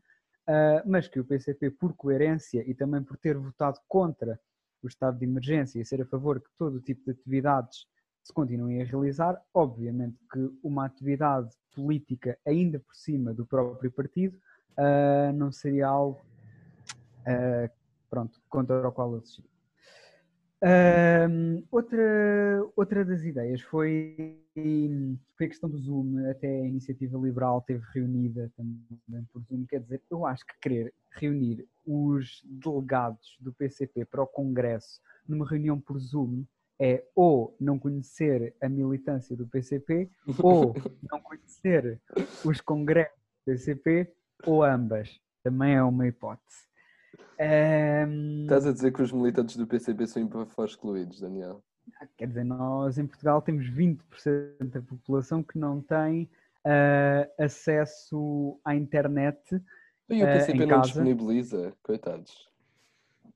mas 0.84 1.06
que 1.06 1.20
o 1.20 1.24
PCP, 1.24 1.70
por 1.70 1.94
coerência 1.94 2.68
e 2.68 2.74
também 2.74 3.00
por 3.00 3.16
ter 3.16 3.36
votado 3.36 3.78
contra 3.86 4.38
o 4.82 4.88
estado 4.88 5.18
de 5.18 5.24
emergência 5.24 5.80
e 5.80 5.84
ser 5.84 6.02
a 6.02 6.06
favor 6.06 6.40
que 6.40 6.50
todo 6.58 6.80
tipo 6.80 7.04
de 7.04 7.12
atividades 7.12 7.86
se 8.24 8.32
continuem 8.32 8.80
a 8.80 8.84
realizar, 8.84 9.40
obviamente 9.52 10.16
que 10.32 10.50
uma 10.62 10.86
atividade 10.86 11.54
política 11.74 12.38
ainda 12.46 12.80
por 12.80 12.94
cima 12.94 13.34
do 13.34 13.46
próprio 13.46 13.92
partido 13.92 14.38
uh, 14.78 15.32
não 15.34 15.50
seria 15.52 15.86
algo 15.86 16.20
uh, 17.26 17.70
pronto, 18.08 18.40
contra 18.48 18.88
o 18.88 18.92
qual 18.92 19.14
assistir. 19.16 19.44
Uh, 20.62 21.62
outra, 21.70 22.66
outra 22.74 23.04
das 23.04 23.22
ideias 23.22 23.60
foi, 23.60 24.40
foi 25.36 25.46
a 25.46 25.48
questão 25.48 25.68
do 25.68 25.76
Zoom, 25.76 26.30
até 26.30 26.48
a 26.48 26.66
iniciativa 26.66 27.18
liberal 27.18 27.60
teve 27.60 27.84
reunida 27.92 28.50
também 28.56 29.24
por 29.30 29.42
Zoom, 29.42 29.66
quer 29.66 29.80
dizer, 29.80 30.00
eu 30.10 30.24
acho 30.24 30.46
que 30.46 30.58
querer 30.60 30.94
reunir 31.10 31.68
os 31.86 32.42
delegados 32.46 33.36
do 33.40 33.52
PCP 33.52 34.06
para 34.06 34.22
o 34.22 34.26
Congresso 34.26 35.00
numa 35.28 35.46
reunião 35.46 35.78
por 35.78 35.98
Zoom 35.98 36.44
é 36.80 37.04
ou 37.14 37.54
não 37.60 37.78
conhecer 37.78 38.54
a 38.60 38.68
militância 38.68 39.36
do 39.36 39.46
PCP 39.46 40.10
ou 40.42 40.74
não 41.10 41.20
conhecer 41.20 42.00
os 42.44 42.60
congressos 42.60 43.16
do 43.16 43.52
PCP 43.52 44.12
ou 44.46 44.62
ambas. 44.62 45.20
Também 45.42 45.74
é 45.74 45.82
uma 45.82 46.06
hipótese. 46.06 46.64
Um... 47.40 48.42
Estás 48.42 48.66
a 48.66 48.72
dizer 48.72 48.92
que 48.92 49.02
os 49.02 49.12
militantes 49.12 49.56
do 49.56 49.66
PCP 49.66 50.06
são 50.06 50.28
excluídos, 50.64 51.20
Daniel? 51.20 51.62
Quer 52.16 52.28
dizer, 52.28 52.44
nós 52.44 52.98
em 52.98 53.06
Portugal 53.06 53.42
temos 53.42 53.66
20% 53.66 53.98
da 54.60 54.80
população 54.80 55.42
que 55.42 55.58
não 55.58 55.82
tem 55.82 56.30
uh, 56.64 57.42
acesso 57.42 58.58
à 58.64 58.74
internet 58.74 59.38
e 60.08 60.22
o 60.22 60.26
PCP 60.26 60.58
uh, 60.58 60.60
não 60.60 60.68
casa. 60.68 60.82
disponibiliza, 60.82 61.72
coitados. 61.82 62.48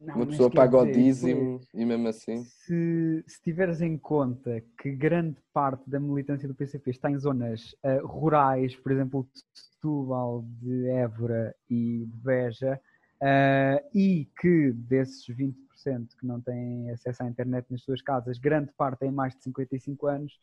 Não, 0.00 0.14
Uma 0.14 0.26
pessoa 0.26 0.50
paga 0.50 0.78
dizer, 0.78 0.90
o 0.90 0.93
dízimo 0.93 1.61
e 1.75 1.85
mesmo 1.85 2.09
assim. 2.09 2.45
Se, 2.45 3.25
se 3.26 3.43
tiveres 3.43 3.81
em 3.81 3.99
conta 3.99 4.62
que 4.81 4.93
grande 4.93 5.37
parte 5.52 5.90
da 5.90 5.99
militância 5.99 6.47
do 6.47 6.55
PCP 6.55 6.90
está 6.90 7.11
em 7.11 7.19
zonas 7.19 7.75
uh, 7.85 8.07
rurais, 8.07 8.76
por 8.76 8.93
exemplo, 8.93 9.28
de 9.35 9.40
Setúbal, 9.52 10.45
de 10.61 10.87
Évora 10.88 11.55
e 11.69 12.07
de 12.07 12.17
Beja, 12.17 12.81
uh, 13.21 13.88
e 13.93 14.31
que 14.40 14.73
desses 14.73 15.26
20% 15.26 15.57
que 16.19 16.26
não 16.26 16.40
têm 16.40 16.90
acesso 16.90 17.25
à 17.25 17.26
internet 17.26 17.67
nas 17.69 17.83
suas 17.83 18.00
casas, 18.00 18.38
grande 18.38 18.73
parte 18.76 19.00
tem 19.00 19.11
mais 19.11 19.35
de 19.35 19.43
55 19.43 20.07
anos, 20.07 20.40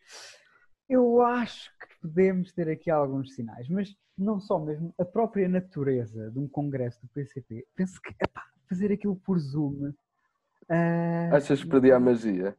eu 0.90 1.22
acho 1.22 1.72
que 1.80 1.88
podemos 2.02 2.52
ter 2.52 2.70
aqui 2.70 2.92
alguns 2.92 3.34
sinais, 3.34 3.70
mas 3.70 3.96
não 4.18 4.40
só 4.40 4.60
mesmo 4.60 4.94
a 5.00 5.06
própria 5.06 5.48
natureza 5.48 6.30
de 6.30 6.40
um 6.40 6.48
congresso 6.48 7.02
do 7.02 7.08
PCP. 7.08 7.66
Penso 7.76 8.00
que 8.02 8.14
epá, 8.22 8.44
fazer 8.76 8.92
aquilo 8.92 9.16
por 9.16 9.40
Zoom. 9.40 9.94
Uh, 10.68 11.34
Achas 11.34 11.64
que 11.64 11.70
perdia 11.70 11.96
a 11.96 12.00
magia? 12.00 12.56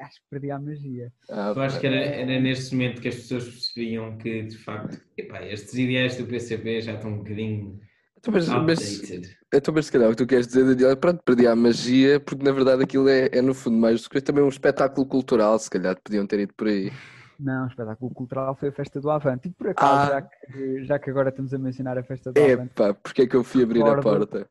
Acho 0.00 0.20
que 0.20 0.26
perdia 0.30 0.56
a 0.56 0.58
magia. 0.58 1.12
Ah, 1.30 1.52
eu 1.56 1.62
acho 1.62 1.80
que 1.80 1.86
era, 1.86 1.96
era, 1.96 2.40
neste 2.40 2.74
momento 2.74 3.00
que 3.00 3.08
as 3.08 3.14
pessoas 3.16 3.44
percebiam 3.44 4.16
que, 4.18 4.42
de 4.42 4.58
facto, 4.58 5.00
epá, 5.16 5.42
estes 5.42 5.72
ideais 5.74 6.16
do 6.16 6.26
PCP 6.26 6.82
já 6.82 6.94
estão 6.94 7.12
um 7.12 7.18
bocadinho. 7.18 7.80
Então, 8.18 8.32
mas, 8.32 8.48
mas, 8.48 9.10
então, 9.54 9.72
mas 9.72 9.86
se 9.86 9.92
calhar 9.92 10.08
o 10.08 10.10
que 10.10 10.18
tu 10.18 10.26
queres 10.26 10.46
dizer, 10.46 10.66
Daniel, 10.66 10.96
pronto, 10.96 11.22
perdia 11.24 11.52
a 11.52 11.56
magia, 11.56 12.20
porque 12.20 12.44
na 12.44 12.52
verdade 12.52 12.82
aquilo 12.82 13.08
é, 13.08 13.30
é 13.32 13.40
no 13.40 13.54
fundo 13.54 13.78
mais 13.78 14.02
do 14.02 14.10
que 14.10 14.20
também 14.20 14.42
um 14.42 14.48
espetáculo 14.48 15.06
cultural, 15.06 15.58
se 15.58 15.70
calhar 15.70 15.96
podiam 16.02 16.26
ter 16.26 16.40
ido 16.40 16.52
por 16.54 16.66
aí. 16.66 16.92
Não, 17.38 17.64
o 17.64 17.68
espetáculo 17.68 18.12
cultural 18.12 18.54
foi 18.56 18.70
a 18.70 18.72
festa 18.72 19.00
do 19.00 19.10
Avante. 19.10 19.48
E 19.48 19.52
por 19.52 19.68
acaso, 19.68 19.92
ah. 19.92 20.06
já, 20.06 20.22
que, 20.22 20.84
já 20.84 20.98
que 20.98 21.10
agora 21.10 21.28
estamos 21.28 21.54
a 21.54 21.58
mencionar 21.58 21.96
a 21.96 22.02
festa 22.02 22.32
do 22.32 22.38
Avante. 22.40 22.72
Epá, 22.72 22.94
porque 22.94 23.22
é 23.22 23.26
que 23.26 23.36
eu 23.36 23.44
fui 23.44 23.62
abrir 23.62 23.82
a 23.82 24.00
porta? 24.00 24.48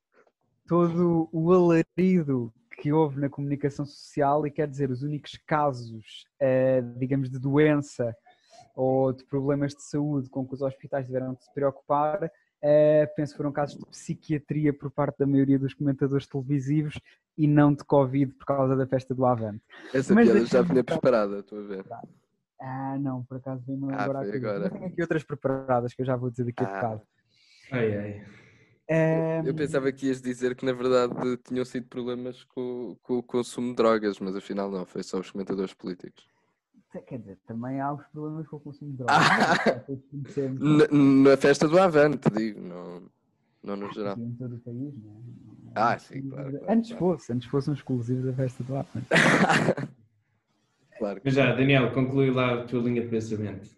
Todo 0.68 1.30
o 1.32 1.52
alarido 1.52 2.52
que 2.78 2.92
houve 2.92 3.20
na 3.20 3.30
comunicação 3.30 3.86
social 3.86 4.46
e 4.46 4.52
quer 4.52 4.68
dizer, 4.68 4.90
os 4.90 5.04
únicos 5.04 5.40
casos, 5.46 6.26
eh, 6.40 6.82
digamos, 6.98 7.30
de 7.30 7.40
doença 7.40 8.16
ou 8.76 9.14
de 9.14 9.24
problemas 9.26 9.74
de 9.74 9.84
saúde 9.84 10.30
com 10.30 10.46
que 10.46 10.54
os 10.54 10.62
hospitais 10.62 11.06
tiveram 11.06 11.34
de 11.34 11.44
se 11.44 11.54
preocupar, 11.54 12.30
eh, 12.62 13.06
penso 13.16 13.34
que 13.34 13.38
foram 13.38 13.52
casos 13.52 13.78
de 13.78 13.86
psiquiatria 13.86 14.74
por 14.74 14.92
parte 14.92 15.20
da 15.20 15.26
maioria 15.26 15.58
dos 15.58 15.74
comentadores 15.74 16.28
televisivos 16.28 17.00
e 17.38 17.48
não 17.48 17.74
de 17.74 17.84
Covid 17.84 18.34
por 18.34 18.46
causa 18.46 18.76
da 18.76 18.88
festa 18.88 19.14
do 19.14 19.26
Avante. 19.26 19.64
Essa 19.94 20.14
Mas 20.14 20.30
piada 20.30 20.46
já 20.46 20.62
vinha 20.62 20.84
preparada, 20.84 21.40
estou 21.40 21.60
a 21.60 21.64
ver. 21.64 21.86
Ah, 22.60 22.98
não, 23.00 23.24
por 23.24 23.38
acaso 23.38 23.64
vem-me 23.66 23.94
ah. 23.94 24.04
Agora. 24.04 24.70
Tenho 24.70 24.86
aqui 24.86 25.02
outras 25.02 25.24
preparadas 25.24 25.94
que 25.94 26.02
eu 26.02 26.06
já 26.06 26.16
vou 26.16 26.30
dizer 26.30 26.46
daqui 26.46 26.64
a 26.64 26.68
ah. 26.68 26.74
bocado. 26.74 27.02
Ai, 27.72 27.98
ai. 27.98 28.26
É... 28.88 29.42
Eu 29.44 29.56
pensava 29.56 29.92
que 29.92 30.08
ias 30.08 30.22
dizer 30.22 30.56
que 30.56 30.66
na 30.66 30.74
verdade 30.74 31.14
tinham 31.44 31.66
sido 31.66 31.88
problemas 31.88 32.44
com, 32.44 32.96
com 33.02 33.18
o 33.18 33.24
consumo 33.24 33.70
de 33.70 33.76
drogas, 33.76 34.20
mas 34.20 34.36
afinal 34.36 34.70
não, 34.70 34.86
foi 34.86 35.02
só 35.02 35.20
os 35.20 35.32
comentadores 35.32 35.74
políticos. 35.74 36.28
Quer 37.08 37.20
dizer, 37.20 37.38
também 37.46 37.82
há 37.82 37.92
os 37.92 38.06
problemas 38.08 38.48
com 38.48 38.56
o 38.56 38.60
consumo 38.60 38.92
de 38.92 38.98
drogas. 38.98 39.16
Ah! 39.18 39.84
na, 40.90 41.30
na, 41.32 41.38
festa 41.38 41.68
do 41.68 41.78
Avante, 41.78 42.30
digo, 42.30 42.62
não, 42.62 43.04
não 43.62 43.76
no 43.76 43.92
geral. 43.92 44.18
Em 44.18 44.32
todo 44.34 44.56
o 44.56 44.60
país, 44.60 44.94
não 45.04 45.12
é? 45.12 45.16
Ah, 45.76 46.00
sim, 46.00 46.30
claro. 46.30 46.52
claro 46.52 46.66
antes 46.72 46.92
claro. 46.92 47.06
fosse, 47.06 47.34
antes 47.34 47.48
fossem 47.50 47.74
exclusivos 47.74 48.24
da 48.24 48.34
festa 48.34 48.64
do 48.64 48.76
Avante. 48.76 49.08
Claro. 50.98 51.22
Mas 51.24 51.34
já, 51.34 51.54
Daniel, 51.54 51.92
conclui 51.94 52.32
lá 52.32 52.54
a 52.54 52.64
tua 52.64 52.82
linha 52.82 53.02
de 53.02 53.10
pensamento. 53.10 53.70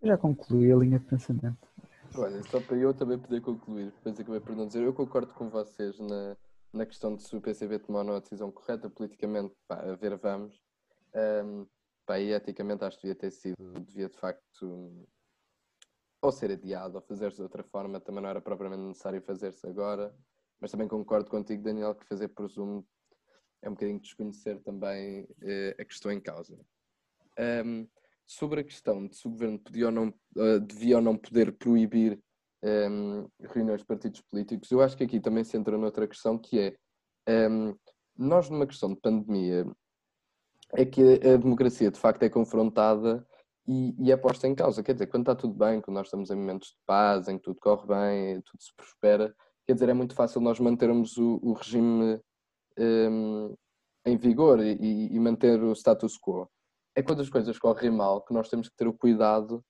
Eu 0.00 0.08
já 0.08 0.16
concluí 0.16 0.70
a 0.70 0.76
linha 0.76 0.98
de 0.98 1.04
pensamento. 1.06 1.68
Olha, 2.16 2.40
só 2.44 2.60
para 2.60 2.76
eu 2.76 2.94
também 2.94 3.18
poder 3.18 3.40
concluir, 3.40 3.90
depois 3.90 4.20
acabei 4.20 4.40
por 4.40 4.54
não 4.54 4.68
dizer, 4.68 4.84
eu 4.84 4.94
concordo 4.94 5.34
com 5.34 5.50
vocês 5.50 5.98
na, 5.98 6.36
na 6.72 6.86
questão 6.86 7.16
de 7.16 7.24
se 7.24 7.34
o 7.36 7.40
PCB 7.40 7.80
tomar 7.80 8.02
uma 8.02 8.20
decisão 8.20 8.52
correta 8.52 8.88
politicamente, 8.88 9.52
pá, 9.66 9.80
a 9.80 9.96
ver, 9.96 10.16
vamos. 10.16 10.62
Um, 11.12 11.66
pá, 12.06 12.20
e 12.20 12.32
eticamente 12.32 12.84
acho 12.84 12.98
que 12.98 13.08
devia 13.08 13.18
ter 13.18 13.32
sido, 13.32 13.56
devia 13.80 14.08
de 14.08 14.16
facto 14.16 15.06
ou 16.22 16.30
ser 16.30 16.52
adiado 16.52 16.94
ou 16.94 17.02
fazer-se 17.02 17.36
de 17.36 17.42
outra 17.42 17.64
forma, 17.64 18.00
também 18.00 18.22
não 18.22 18.30
era 18.30 18.40
propriamente 18.40 18.82
necessário 18.82 19.20
fazer-se 19.20 19.66
agora, 19.66 20.14
mas 20.60 20.70
também 20.70 20.86
concordo 20.86 21.28
contigo, 21.28 21.64
Daniel, 21.64 21.96
que 21.96 22.06
fazer 22.06 22.28
presumo 22.28 22.86
é 23.60 23.68
um 23.68 23.72
bocadinho 23.72 24.00
desconhecer 24.00 24.60
também 24.62 25.22
uh, 25.22 25.80
a 25.80 25.84
questão 25.84 26.12
em 26.12 26.20
causa. 26.20 26.56
Um, 27.64 27.88
sobre 28.26 28.60
a 28.60 28.64
questão 28.64 29.06
de 29.06 29.16
se 29.16 29.26
o 29.26 29.30
governo 29.30 29.58
podia 29.58 29.86
ou 29.86 29.92
não, 29.92 30.08
uh, 30.36 30.60
devia 30.60 30.96
ou 30.96 31.02
não 31.02 31.16
poder 31.16 31.52
proibir 31.52 32.18
um, 32.62 33.28
reuniões 33.40 33.80
de 33.80 33.86
partidos 33.86 34.22
políticos, 34.22 34.70
eu 34.70 34.80
acho 34.80 34.96
que 34.96 35.04
aqui 35.04 35.20
também 35.20 35.44
se 35.44 35.56
entra 35.56 35.76
noutra 35.76 36.08
questão 36.08 36.38
que 36.38 36.58
é 37.26 37.48
um, 37.48 37.74
nós 38.16 38.48
numa 38.48 38.66
questão 38.66 38.90
de 38.90 39.00
pandemia 39.00 39.66
é 40.72 40.84
que 40.84 41.20
a, 41.26 41.36
democracia 41.36 41.90
de 41.90 41.98
facto 41.98 42.22
é 42.22 42.28
confrontada 42.28 43.26
e, 43.66 43.94
e, 43.98 44.12
é 44.12 44.16
posta 44.16 44.46
em 44.46 44.54
causa. 44.54 44.82
Quer 44.82 44.92
dizer, 44.94 45.06
quando 45.06 45.22
está 45.22 45.34
tudo 45.34 45.54
bem, 45.54 45.80
quando 45.80 45.96
nós 45.96 46.06
estamos 46.06 46.30
em 46.30 46.36
momentos 46.36 46.68
de 46.68 46.76
paz, 46.86 47.28
em 47.28 47.36
que 47.36 47.44
tudo 47.44 47.60
corre 47.60 47.86
bem, 47.86 48.40
tudo 48.42 48.62
se 48.62 48.74
prospera, 48.74 49.34
quer 49.66 49.74
dizer, 49.74 49.88
é 49.88 49.94
muito 49.94 50.14
fácil 50.14 50.40
nós 50.40 50.60
mantermos 50.60 51.16
o, 51.16 51.38
o 51.42 51.52
regime 51.52 52.20
um, 52.78 53.54
em 54.04 54.16
vigor 54.16 54.60
e, 54.60 55.14
e, 55.14 55.18
manter 55.18 55.62
o 55.62 55.72
status 55.72 56.18
quo. 56.18 56.48
É 56.96 57.02
quando 57.02 57.20
as 57.20 57.28
coisas 57.28 57.58
correm 57.58 57.90
mal 57.90 58.24
que 58.24 58.32
nós 58.32 58.48
temos 58.48 58.68
que 58.68 58.76
ter 58.76 58.86
o 58.86 58.92
cuidado 58.92 59.64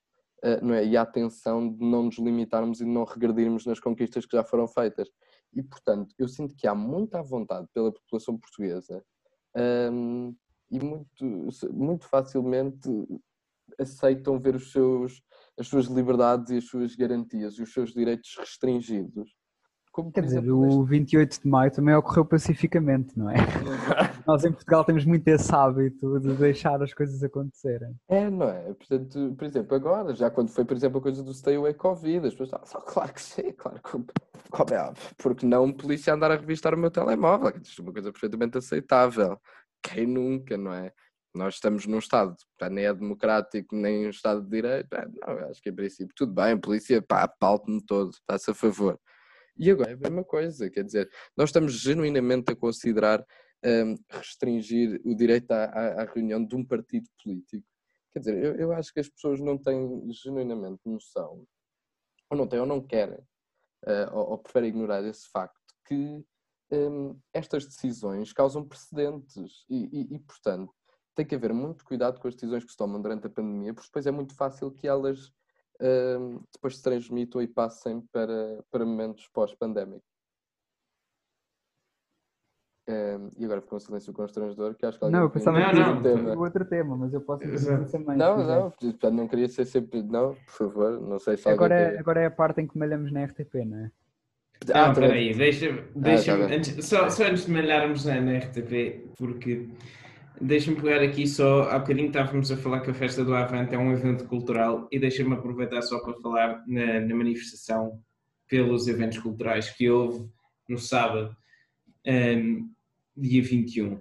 uh, 0.45 0.65
não 0.65 0.75
é? 0.75 0.85
e 0.85 0.97
a 0.97 1.03
atenção 1.03 1.73
de 1.73 1.85
não 1.85 2.05
nos 2.05 2.19
limitarmos 2.19 2.81
e 2.81 2.85
de 2.85 2.91
não 2.91 3.05
regredirmos 3.05 3.67
nas 3.67 3.81
conquistas 3.81 4.27
que 4.27 4.37
já 4.37 4.45
foram 4.45 4.69
feitas. 4.69 5.09
E, 5.53 5.63
portanto, 5.63 6.15
eu 6.19 6.29
sinto 6.29 6.55
que 6.57 6.67
há 6.67 6.75
muita 6.75 7.23
vontade 7.23 7.67
pela 7.73 7.93
população 7.93 8.39
portuguesa 8.39 9.03
um, 9.93 10.35
e 10.71 10.81
muito, 10.81 11.49
muito 11.73 12.07
facilmente 12.07 12.89
aceitam 13.79 14.39
ver 14.39 14.57
os 14.57 14.73
seus, 14.73 15.23
as 15.59 15.69
suas 15.69 15.87
liberdades 15.87 16.51
e 16.51 16.57
as 16.59 16.65
suas 16.65 16.95
garantias 16.95 17.55
e 17.55 17.63
os 17.63 17.73
seus 17.73 17.93
direitos 17.93 18.35
restringidos 18.39 19.31
como, 19.95 20.11
Quer 20.11 20.23
dizer, 20.23 20.39
exemplo, 20.39 20.81
o 20.81 20.85
28 20.85 21.43
de 21.43 21.49
maio 21.49 21.71
também 21.71 21.95
ocorreu 21.95 22.25
pacificamente, 22.25 23.17
não 23.17 23.31
é? 23.31 23.37
Nós 24.27 24.43
em 24.45 24.53
Portugal 24.53 24.85
temos 24.85 25.05
muito 25.05 25.29
esse 25.29 25.55
hábito 25.55 26.19
de 26.19 26.35
deixar 26.35 26.83
as 26.83 26.95
coisas 26.95 27.23
acontecerem. 27.23 27.95
É, 28.09 28.31
não 28.31 28.49
é? 28.49 28.73
Portanto, 28.73 29.35
por 29.37 29.45
exemplo, 29.45 29.77
agora, 29.77 30.15
já 30.15 30.31
quando 30.31 30.49
foi, 30.49 30.65
por 30.65 30.77
exemplo, 30.77 30.99
a 30.99 31.03
coisa 31.03 31.23
do 31.23 31.35
stay 31.35 31.57
away 31.57 31.75
Covid, 31.75 32.27
as 32.27 32.35
pessoas 32.35 32.69
só 32.69 32.81
claro 32.81 33.13
que 33.13 33.21
sim, 33.21 33.53
claro 33.53 33.81
que 33.83 33.91
como 34.51 34.75
é 34.75 34.81
óbvio, 34.81 35.15
porque 35.19 35.45
não 35.45 35.65
um 35.65 35.73
polícia 35.73 36.15
andar 36.15 36.31
a 36.31 36.37
revistar 36.37 36.75
o 36.75 36.79
meu 36.79 36.91
telemóvel, 36.91 37.53
que 37.53 37.61
isto 37.61 37.83
é 37.83 37.85
uma 37.85 37.93
coisa 37.93 38.13
perfeitamente 38.13 38.57
aceitável. 38.57 39.39
Quem 39.83 40.07
nunca, 40.07 40.57
não 40.57 40.73
é? 40.73 40.93
Nós 41.35 41.55
estamos 41.55 41.85
num 41.87 41.99
Estado, 41.99 42.37
pá, 42.59 42.71
nem 42.71 42.87
é 42.87 42.95
democrático, 42.95 43.75
nem 43.75 44.07
um 44.07 44.11
Estado 44.11 44.43
de 44.43 44.49
Direito. 44.49 44.89
Pá, 44.89 45.07
não, 45.07 45.51
acho 45.51 45.61
que 45.61 45.69
em 45.69 45.75
princípio 45.75 46.15
tudo 46.17 46.33
bem, 46.33 46.53
a 46.53 46.59
polícia, 46.59 47.03
pá, 47.03 47.27
palte-me 47.29 47.85
todo, 47.85 48.13
faça 48.27 48.55
favor. 48.55 48.99
E 49.57 49.71
agora 49.71 49.91
é 49.91 49.95
a 49.95 49.97
mesma 49.97 50.25
coisa, 50.25 50.71
quer 50.71 50.85
dizer, 50.85 51.11
nós 51.37 51.51
estamos 51.51 51.73
genuinamente 51.75 52.53
a 52.53 52.57
considerar 52.57 53.25
um, 53.65 53.97
restringir 54.11 55.01
o 55.05 55.15
direito 55.15 55.51
à, 55.51 55.65
à, 55.65 56.05
reunião 56.05 56.45
de 56.45 56.55
um 56.55 56.65
partido 56.65 57.09
político. 57.23 57.67
Quer 58.13 58.19
dizer, 58.19 58.45
eu, 58.45 58.55
eu 58.57 58.73
acho 58.73 58.93
que 58.93 59.01
as 59.01 59.09
pessoas 59.09 59.41
não 59.41 59.59
têm 59.59 60.13
genuinamente 60.13 60.81
noção, 60.85 61.47
ou 62.31 62.37
não 62.37 62.47
têm 62.47 62.61
ou 62.61 62.67
não 62.67 62.81
querem, 62.81 63.19
uh, 63.87 64.13
ou, 64.13 64.31
ou, 64.31 64.39
preferem 64.39 64.69
ignorar 64.69 65.03
esse 65.05 65.29
facto, 65.31 65.61
que 65.87 66.25
um, 66.71 67.19
estas 67.33 67.65
decisões 67.65 68.33
causam 68.33 68.67
precedentes 68.67 69.65
e, 69.69 69.85
e, 69.93 70.15
e, 70.15 70.19
portanto, 70.21 70.73
tem 71.15 71.25
que 71.25 71.35
haver 71.35 71.53
muito 71.53 71.85
cuidado 71.85 72.21
com 72.21 72.29
as 72.29 72.35
decisões 72.35 72.65
que 72.65 72.71
se 72.71 72.77
tomam 72.77 73.01
durante 73.01 73.27
a 73.27 73.31
pandemia, 73.31 73.73
porque 73.73 73.89
depois 73.89 74.07
é 74.07 74.11
muito 74.11 74.35
fácil 74.35 74.71
que 74.71 74.87
elas 74.87 75.29
uh, 75.81 76.45
depois 76.53 76.77
se 76.77 76.83
transmitam 76.83 77.41
e 77.41 77.49
passem 77.49 78.01
para, 78.13 78.63
para 78.71 78.85
momentos 78.85 79.29
pós-pandémicos. 79.29 80.14
Uh, 82.87 83.31
e 83.39 83.45
agora 83.47 83.63
ficou 83.63 83.79
um 83.79 83.81
silêncio 83.81 84.13
constrangedor 84.13 84.75
que 84.75 84.85
acho 84.85 84.99
que 84.99 85.09
Não, 85.09 85.23
eu 85.23 85.31
pensava 85.31 85.59
não, 85.59 85.73
não, 85.73 85.95
não. 85.95 86.03
Tema. 86.03 86.39
outro 86.39 86.65
tema, 86.67 86.97
mas 86.97 87.15
eu 87.15 87.21
posso 87.23 87.43
dizer 87.43 87.87
também. 87.87 88.17
Não, 88.17 88.47
não, 88.47 88.71
portanto, 88.71 89.15
não 89.15 89.27
queria 89.27 89.49
ser 89.49 89.65
sempre. 89.65 90.03
Não, 90.03 90.35
por 90.35 90.53
favor, 90.53 91.01
não 91.01 91.19
sei 91.19 91.39
se 91.39 91.49
agora, 91.49 91.75
é, 91.75 91.99
agora 91.99 92.21
é 92.21 92.27
a 92.27 92.31
parte 92.31 92.61
em 92.61 92.67
que 92.67 92.79
malhamos 92.79 93.11
na 93.11 93.25
RTP, 93.25 93.55
não 93.65 93.79
é? 93.79 93.91
Ah, 94.73 94.91
espera 94.91 95.13
aí, 95.13 95.35
deixa-me, 95.35 95.83
deixa 95.97 96.35
ah, 96.35 96.49
tá 96.49 96.55
antes, 96.55 96.85
só, 96.87 97.11
só 97.11 97.25
antes 97.25 97.47
de 97.47 97.53
malharmos 97.53 98.05
na, 98.05 98.21
na 98.21 98.39
RTP, 98.39 99.13
porque 99.17 99.69
Deixa-me 100.41 100.81
pegar 100.81 101.01
aqui 101.01 101.29
só, 101.29 101.71
há 101.71 101.79
bocadinho 101.79 102.09
estávamos 102.09 102.51
a 102.51 102.57
falar 102.57 102.81
que 102.81 102.91
a 102.91 102.95
Festa 102.95 103.25
do 103.25 103.35
Avante 103.35 103.75
é 103.75 103.79
um 103.79 103.93
evento 103.93 104.27
cultural 104.27 104.89
e 104.91 104.99
deixa-me 104.99 105.33
aproveitar 105.33 105.81
só 105.83 106.01
para 106.01 106.15
falar 106.15 106.65
na, 106.67 107.01
na, 107.01 107.15
manifestação 107.15 108.01
pelos 108.49 108.89
eventos 108.89 109.19
culturais 109.19 109.71
que 109.71 109.89
houve 109.89 110.29
no 110.69 110.77
sábado, 110.77 111.37
um, 112.05 112.69
dia 113.17 113.43
21. 113.43 114.01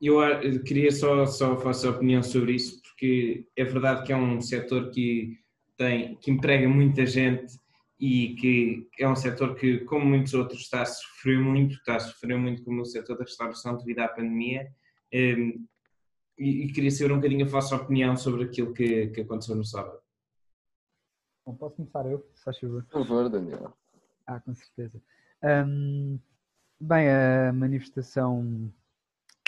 Eu 0.00 0.62
queria 0.64 0.90
só, 0.90 1.24
só 1.26 1.52
a 1.52 1.56
vossa 1.56 1.88
opinião 1.88 2.22
sobre 2.22 2.54
isso, 2.54 2.80
porque 2.82 3.46
é 3.56 3.64
verdade 3.64 4.04
que 4.04 4.12
é 4.12 4.16
um 4.16 4.40
setor 4.40 4.90
que, 4.90 5.38
tem, 5.76 6.16
que 6.16 6.30
emprega 6.30 6.68
muita 6.68 7.06
gente 7.06 7.56
e 8.00 8.34
que 8.34 8.88
é 8.98 9.08
um 9.08 9.14
setor 9.14 9.54
que, 9.54 9.78
como 9.84 10.04
muitos 10.04 10.34
outros, 10.34 10.62
está 10.62 10.82
a 10.82 10.86
sofrer 10.86 11.38
muito, 11.38 11.76
está 11.76 11.96
a 11.96 12.00
sofrer 12.00 12.36
muito 12.36 12.64
como 12.64 12.82
o 12.82 12.84
setor 12.84 13.16
da 13.16 13.22
restauração 13.22 13.76
devido 13.76 14.00
à 14.00 14.08
pandemia. 14.08 14.68
Um, 15.14 15.64
e, 16.36 16.64
e, 16.64 16.72
queria 16.72 16.90
saber 16.90 17.12
um 17.12 17.16
bocadinho 17.16 17.46
a 17.46 17.48
vossa 17.48 17.76
opinião 17.76 18.16
sobre 18.16 18.44
aquilo 18.44 18.72
que, 18.72 19.06
que 19.08 19.20
aconteceu 19.20 19.54
no 19.54 19.64
sábado. 19.64 20.00
Bom, 21.46 21.54
posso 21.54 21.76
começar 21.76 22.06
eu, 22.06 22.28
se 22.34 22.42
faz 22.42 22.58
favor? 22.58 22.84
Por 22.90 23.06
favor, 23.06 23.28
Daniel. 23.28 23.76
Ah, 24.26 24.40
com 24.40 24.54
certeza. 24.54 25.00
Um, 25.44 26.18
bem, 26.82 27.08
a 27.08 27.52
manifestação 27.52 28.72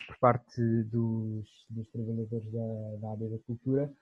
por 0.07 0.17
parte 0.19 0.61
dos, 0.85 1.67
dos 1.69 1.89
trabalhadores 1.89 2.51
da, 2.53 2.97
da 3.01 3.11
área 3.11 3.29
da 3.29 3.39
cultura, 3.47 3.93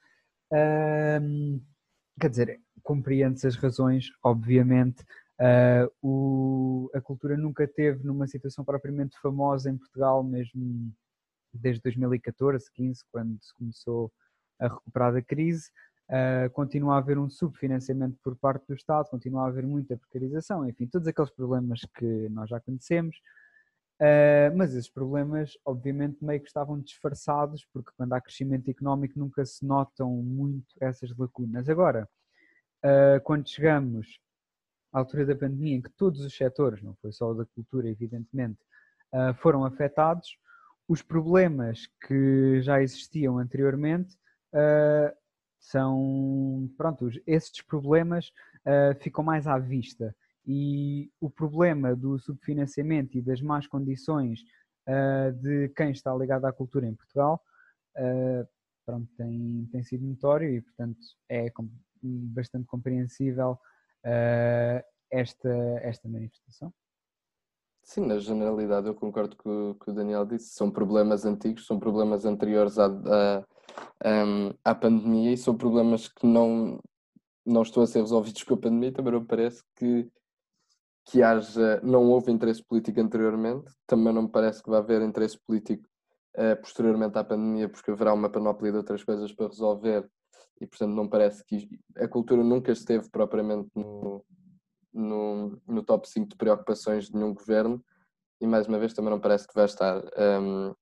quer 2.20 2.28
dizer, 2.28 2.60
compreende-se 2.82 3.46
as 3.46 3.56
razões, 3.56 4.10
obviamente. 4.22 5.02
Uh, 5.40 5.90
o, 6.02 6.90
a 6.94 7.00
cultura 7.00 7.36
nunca 7.36 7.66
teve 7.66 8.04
numa 8.04 8.26
situação 8.26 8.64
propriamente 8.64 9.18
famosa 9.18 9.70
em 9.70 9.78
Portugal, 9.78 10.22
mesmo 10.22 10.92
desde 11.52 11.80
2014, 11.82 12.70
15, 12.72 13.02
quando 13.10 13.42
se 13.42 13.52
começou 13.54 14.12
a 14.60 14.68
recuperar 14.68 15.12
da 15.12 15.22
crise. 15.22 15.70
Uh, 16.12 16.50
continua 16.50 16.96
a 16.96 16.98
haver 16.98 17.18
um 17.18 17.30
subfinanciamento 17.30 18.18
por 18.22 18.36
parte 18.36 18.66
do 18.66 18.74
Estado, 18.74 19.08
continua 19.08 19.44
a 19.44 19.46
haver 19.46 19.66
muita 19.66 19.96
precarização, 19.96 20.68
enfim, 20.68 20.86
todos 20.86 21.08
aqueles 21.08 21.30
problemas 21.30 21.80
que 21.94 22.28
nós 22.28 22.50
já 22.50 22.60
conhecemos. 22.60 23.16
Uh, 23.98 24.54
mas 24.54 24.74
esses 24.74 24.90
problemas, 24.90 25.56
obviamente, 25.64 26.22
meio 26.22 26.40
que 26.40 26.48
estavam 26.48 26.78
disfarçados, 26.78 27.66
porque 27.72 27.92
quando 27.96 28.12
há 28.12 28.20
crescimento 28.20 28.68
económico 28.68 29.18
nunca 29.18 29.42
se 29.46 29.64
notam 29.64 30.10
muito 30.10 30.74
essas 30.78 31.16
lacunas. 31.16 31.66
Agora, 31.70 32.06
uh, 32.84 33.18
quando 33.24 33.48
chegamos 33.48 34.20
à 34.92 34.98
altura 34.98 35.24
da 35.24 35.34
pandemia, 35.34 35.76
em 35.76 35.80
que 35.80 35.90
todos 35.92 36.20
os 36.20 36.36
setores, 36.36 36.82
não 36.82 36.94
foi 36.96 37.10
só 37.10 37.30
o 37.30 37.34
da 37.34 37.46
cultura, 37.46 37.88
evidentemente, 37.88 38.58
foram 39.40 39.64
afetados, 39.64 40.38
os 40.88 41.02
problemas 41.02 41.86
que 42.06 42.60
já 42.62 42.82
existiam 42.82 43.38
anteriormente 43.38 44.14
uh, 44.54 45.21
são, 45.62 46.68
pronto, 46.76 47.08
esses 47.26 47.62
problemas 47.62 48.32
uh, 48.66 49.00
ficam 49.00 49.22
mais 49.22 49.46
à 49.46 49.58
vista 49.58 50.14
e 50.44 51.08
o 51.20 51.30
problema 51.30 51.94
do 51.94 52.18
subfinanciamento 52.18 53.16
e 53.16 53.22
das 53.22 53.40
más 53.40 53.66
condições 53.68 54.40
uh, 54.88 55.32
de 55.40 55.68
quem 55.76 55.92
está 55.92 56.12
ligado 56.14 56.44
à 56.46 56.52
cultura 56.52 56.86
em 56.86 56.94
Portugal 56.94 57.40
pronto, 58.86 59.06
tem, 59.18 59.68
tem 59.70 59.82
sido 59.82 60.04
notório 60.06 60.48
e, 60.48 60.62
portanto, 60.62 60.98
é 61.28 61.52
bastante 62.02 62.66
compreensível 62.66 63.58
esta, 65.10 65.50
esta 65.82 66.08
manifestação. 66.08 66.72
Sim, 67.82 68.06
na 68.06 68.18
generalidade 68.18 68.86
eu 68.86 68.94
concordo 68.94 69.36
com 69.36 69.70
o 69.70 69.74
que 69.74 69.90
o 69.90 69.92
Daniel 69.92 70.24
disse. 70.24 70.54
São 70.54 70.70
problemas 70.70 71.24
antigos, 71.24 71.66
são 71.66 71.78
problemas 71.78 72.24
anteriores 72.24 72.78
à, 72.78 72.86
à, 72.86 73.44
à 74.64 74.74
pandemia 74.74 75.32
e 75.32 75.36
são 75.36 75.56
problemas 75.56 76.08
que 76.08 76.26
não, 76.26 76.80
não 77.44 77.62
estão 77.62 77.82
a 77.82 77.86
ser 77.86 78.00
resolvidos 78.00 78.42
com 78.44 78.54
a 78.54 78.58
pandemia. 78.58 78.92
Também 78.92 79.12
não 79.12 79.24
parece 79.24 79.62
que, 79.76 80.08
que 81.06 81.22
haja, 81.22 81.80
não 81.82 82.08
houve 82.10 82.30
interesse 82.30 82.62
político 82.62 83.00
anteriormente, 83.00 83.72
também 83.86 84.12
não 84.12 84.22
me 84.22 84.30
parece 84.30 84.62
que 84.62 84.70
vai 84.70 84.78
haver 84.78 85.02
interesse 85.02 85.38
político 85.44 85.84
uh, 86.36 86.60
posteriormente 86.60 87.18
à 87.18 87.24
pandemia, 87.24 87.68
porque 87.68 87.90
haverá 87.90 88.14
uma 88.14 88.30
panóplia 88.30 88.70
de 88.70 88.78
outras 88.78 89.02
coisas 89.02 89.32
para 89.32 89.48
resolver 89.48 90.08
e, 90.60 90.66
portanto, 90.66 90.94
não 90.94 91.08
parece 91.08 91.44
que 91.44 91.68
a 91.96 92.06
cultura 92.06 92.44
nunca 92.44 92.70
esteve 92.70 93.10
propriamente 93.10 93.68
no 93.74 94.24
no, 94.92 95.60
no 95.66 95.82
top 95.82 96.08
5 96.08 96.28
de 96.28 96.36
preocupações 96.36 97.06
de 97.06 97.14
nenhum 97.14 97.34
governo 97.34 97.82
e 98.40 98.46
mais 98.46 98.66
uma 98.66 98.78
vez 98.78 98.92
também 98.92 99.10
não 99.10 99.20
parece 99.20 99.46
que 99.46 99.54
vai 99.54 99.64
estar 99.64 100.02
um, 100.40 100.74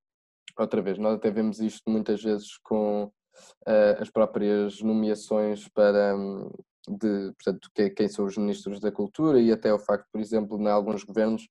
outra 0.58 0.80
vez. 0.80 0.98
Nós 0.98 1.14
até 1.14 1.30
vemos 1.30 1.60
isto 1.60 1.90
muitas 1.90 2.22
vezes 2.22 2.56
com 2.58 3.04
uh, 3.04 4.00
as 4.00 4.10
próprias 4.10 4.80
nomeações 4.80 5.68
para 5.68 6.16
um, 6.16 6.50
de 6.88 7.32
portanto, 7.32 7.70
que, 7.74 7.90
quem 7.90 8.08
são 8.08 8.24
os 8.24 8.36
ministros 8.38 8.80
da 8.80 8.90
cultura 8.90 9.38
e 9.38 9.52
até 9.52 9.72
o 9.72 9.78
facto, 9.78 10.06
por 10.10 10.20
exemplo, 10.20 10.58
em 10.58 10.68
alguns 10.68 11.04
governos 11.04 11.42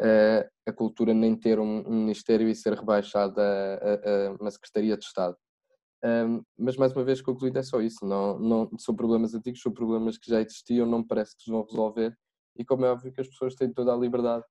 uh, 0.00 0.48
a 0.66 0.72
cultura 0.72 1.12
nem 1.12 1.36
ter 1.36 1.58
um, 1.58 1.86
um 1.86 2.00
ministério 2.00 2.48
e 2.48 2.54
ser 2.54 2.72
rebaixada 2.72 3.42
a, 3.42 3.46
a, 3.46 4.28
a 4.28 4.32
uma 4.40 4.50
Secretaria 4.50 4.96
de 4.96 5.04
Estado. 5.04 5.36
Um, 6.02 6.42
mas 6.58 6.76
mais 6.76 6.92
uma 6.92 7.04
vez 7.04 7.20
concluindo 7.20 7.58
é 7.58 7.62
só 7.62 7.80
isso, 7.80 8.06
não, 8.06 8.38
não, 8.38 8.70
são 8.78 8.94
problemas 8.94 9.34
antigos, 9.34 9.60
são 9.60 9.70
problemas 9.70 10.16
que 10.16 10.30
já 10.30 10.40
existiam, 10.40 10.86
não 10.86 11.06
parece 11.06 11.36
que 11.36 11.42
se 11.42 11.50
vão 11.50 11.62
resolver 11.62 12.16
e 12.56 12.64
como 12.64 12.86
é 12.86 12.90
óbvio 12.90 13.12
que 13.12 13.20
as 13.20 13.28
pessoas 13.28 13.54
têm 13.54 13.70
toda 13.70 13.92
a 13.92 13.96
liberdade 13.96 14.44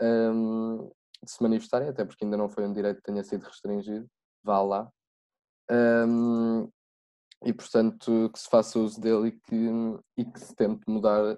um, 0.00 0.90
de 1.22 1.30
se 1.30 1.42
manifestarem, 1.42 1.88
até 1.88 2.04
porque 2.04 2.24
ainda 2.24 2.36
não 2.36 2.48
foi 2.48 2.64
um 2.64 2.72
direito 2.72 2.98
que 2.98 3.02
tenha 3.02 3.24
sido 3.24 3.42
restringido, 3.42 4.06
vá 4.42 4.62
lá. 4.62 4.88
Um, 5.70 6.68
e 7.44 7.52
portanto 7.52 8.30
que 8.32 8.38
se 8.38 8.48
faça 8.48 8.78
uso 8.78 9.00
dele 9.00 9.28
e 9.28 9.32
que, 9.32 9.70
e 10.16 10.24
que 10.24 10.40
se 10.40 10.54
tente 10.54 10.82
mudar 10.88 11.36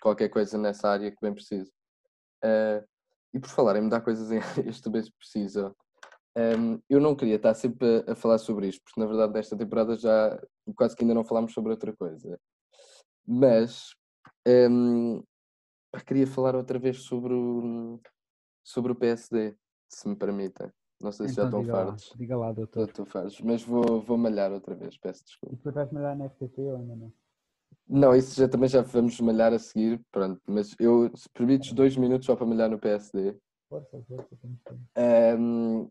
qualquer 0.00 0.28
coisa 0.28 0.56
nessa 0.58 0.88
área 0.88 1.10
que 1.10 1.18
bem 1.20 1.34
precisa. 1.34 1.70
Uh, 2.42 2.84
e 3.34 3.40
por 3.40 3.48
falar 3.48 3.76
em 3.76 3.82
mudar 3.82 4.00
coisas 4.00 4.30
em 4.30 4.38
áreas 4.38 4.76
que 4.76 4.82
também 4.82 5.02
se 5.02 5.12
precisa, 5.12 5.74
um, 6.36 6.80
eu 6.88 7.00
não 7.00 7.14
queria 7.14 7.36
estar 7.36 7.54
sempre 7.54 8.04
a, 8.06 8.12
a, 8.12 8.14
falar 8.14 8.38
sobre 8.38 8.68
isto, 8.68 8.82
porque 8.82 9.00
na 9.00 9.06
verdade 9.06 9.32
desta 9.32 9.56
temporada 9.56 9.96
já 9.96 10.40
quase 10.76 10.96
que 10.96 11.04
ainda 11.04 11.14
não 11.14 11.24
falámos 11.24 11.52
sobre 11.52 11.70
outra 11.70 11.94
coisa. 11.94 12.38
Mas 13.26 13.94
um, 14.46 15.22
queria 16.06 16.26
falar 16.26 16.56
outra 16.56 16.78
vez 16.78 17.02
sobre 17.02 17.32
o, 17.32 18.00
sobre 18.64 18.92
o 18.92 18.96
PSD, 18.96 19.56
se 19.88 20.08
me 20.08 20.16
permitem. 20.16 20.70
Não 21.00 21.12
sei 21.12 21.28
se 21.28 21.34
então, 21.34 21.50
já 21.50 21.58
estão 21.60 21.74
fartos. 21.74 22.10
Lá, 22.10 22.16
diga 22.16 22.36
lá, 22.36 22.52
doutor. 22.52 22.88
Estou 22.88 23.04
fartos, 23.04 23.40
mas 23.40 23.62
vou, 23.62 24.00
vou 24.00 24.16
malhar 24.16 24.52
outra 24.52 24.74
vez, 24.74 24.96
peço 24.96 25.24
desculpa. 25.24 25.54
E 25.54 25.56
depois 25.56 25.74
vais 25.74 25.92
malhar 25.92 26.16
na 26.16 26.28
FTP 26.28 26.60
ou 26.62 26.76
ainda 26.76 26.96
não? 26.96 27.12
Não, 27.86 28.16
isso 28.16 28.34
já, 28.40 28.48
também 28.48 28.68
já 28.68 28.80
vamos 28.80 29.20
malhar 29.20 29.52
a 29.52 29.58
seguir, 29.58 30.00
pronto. 30.10 30.40
Mas 30.46 30.74
eu, 30.80 31.14
se 31.14 31.28
permites 31.28 31.72
dois 31.72 31.96
minutos 31.96 32.26
só 32.26 32.34
para 32.34 32.46
malhar 32.46 32.70
no 32.70 32.78
PSD. 32.78 33.36
Força, 33.68 34.02
força. 34.08 34.36
Um, 35.38 35.90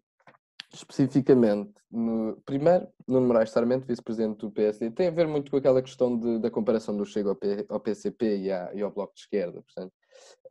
especificamente, 0.74 1.74
no, 1.92 2.42
primeiro, 2.46 2.88
Nuno 3.08 3.28
Moraes 3.28 3.52
Sarmento, 3.52 3.86
vice-presidente 3.86 4.40
do 4.40 4.52
PSD, 4.52 4.90
tem 4.92 5.08
a 5.08 5.12
ver 5.12 5.28
muito 5.28 5.52
com 5.52 5.58
aquela 5.58 5.82
questão 5.82 6.18
de, 6.18 6.40
da 6.40 6.50
comparação 6.50 6.98
do 6.98 7.06
Chega 7.06 7.30
ao, 7.30 7.36
P, 7.36 7.66
ao 7.70 7.80
PCP 7.80 8.38
e, 8.38 8.52
à, 8.52 8.74
e, 8.74 8.82
ao 8.82 8.92
Bloco 8.92 9.14
de 9.14 9.22
Esquerda. 9.22 9.62
Portanto, 9.62 9.94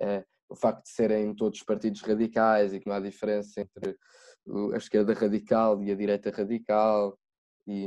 é, 0.01 0.25
o 0.49 0.55
facto 0.55 0.85
de 0.85 0.91
serem 0.91 1.35
todos 1.35 1.63
partidos 1.65 2.03
radicais 2.03 2.73
e 2.73 2.79
que 2.79 2.87
não 2.87 2.95
há 2.95 3.01
diferença 3.01 3.61
entre 3.61 3.97
a 4.73 4.77
esquerda 4.77 5.13
radical 5.13 5.83
e 5.83 5.91
a 5.91 5.97
direita 5.97 6.31
radical. 6.31 7.19
E, 7.67 7.87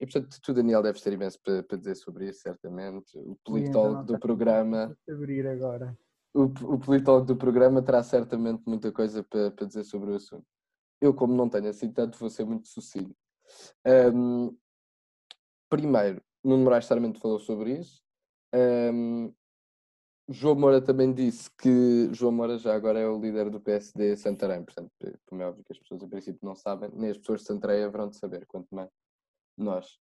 e 0.00 0.06
portanto, 0.06 0.38
tu, 0.40 0.54
Daniel, 0.54 0.82
deves 0.82 1.02
ter 1.02 1.12
imenso 1.12 1.38
para, 1.42 1.64
para 1.64 1.78
dizer 1.78 1.96
sobre 1.96 2.28
isso, 2.28 2.42
certamente. 2.42 3.18
O 3.18 3.36
politólogo 3.44 4.04
do 4.04 4.18
programa. 4.20 4.96
Abrir 5.08 5.46
agora. 5.48 5.98
O, 6.32 6.44
o 6.44 6.78
politólogo 6.78 7.26
do 7.26 7.36
programa 7.36 7.82
terá 7.82 8.02
certamente 8.02 8.62
muita 8.66 8.92
coisa 8.92 9.24
para, 9.24 9.50
para 9.50 9.66
dizer 9.66 9.84
sobre 9.84 10.12
o 10.12 10.14
assunto. 10.14 10.46
Eu, 11.00 11.14
como 11.14 11.34
não 11.34 11.48
tenho 11.48 11.68
assim 11.68 11.92
tanto, 11.92 12.18
vou 12.18 12.30
ser 12.30 12.44
muito 12.44 12.68
sucinto. 12.68 13.14
Um, 14.14 14.56
primeiro, 15.68 16.22
Nuno 16.42 16.64
Moraes 16.64 16.86
certamente 16.86 17.20
falou 17.20 17.38
sobre 17.38 17.78
isso. 17.78 18.02
Um, 18.54 19.32
João 20.28 20.56
Moura 20.56 20.82
também 20.82 21.12
disse 21.12 21.48
que 21.56 22.08
João 22.12 22.32
Moura 22.32 22.58
já 22.58 22.74
agora 22.74 22.98
é 22.98 23.06
o 23.06 23.20
líder 23.20 23.48
do 23.48 23.60
PSD 23.60 24.16
Santarém, 24.16 24.64
portanto, 24.64 24.90
como 25.24 25.42
é 25.42 25.46
óbvio 25.46 25.64
que 25.64 25.72
as 25.72 25.78
pessoas 25.78 26.02
em 26.02 26.08
princípio 26.08 26.40
não 26.42 26.56
sabem, 26.56 26.90
nem 26.92 27.10
as 27.10 27.18
pessoas 27.18 27.42
de 27.42 27.46
Santarém 27.46 27.84
haverão 27.84 28.08
de 28.08 28.16
saber, 28.16 28.44
quanto 28.46 28.66
mais 28.74 28.90
nós. 29.56 29.98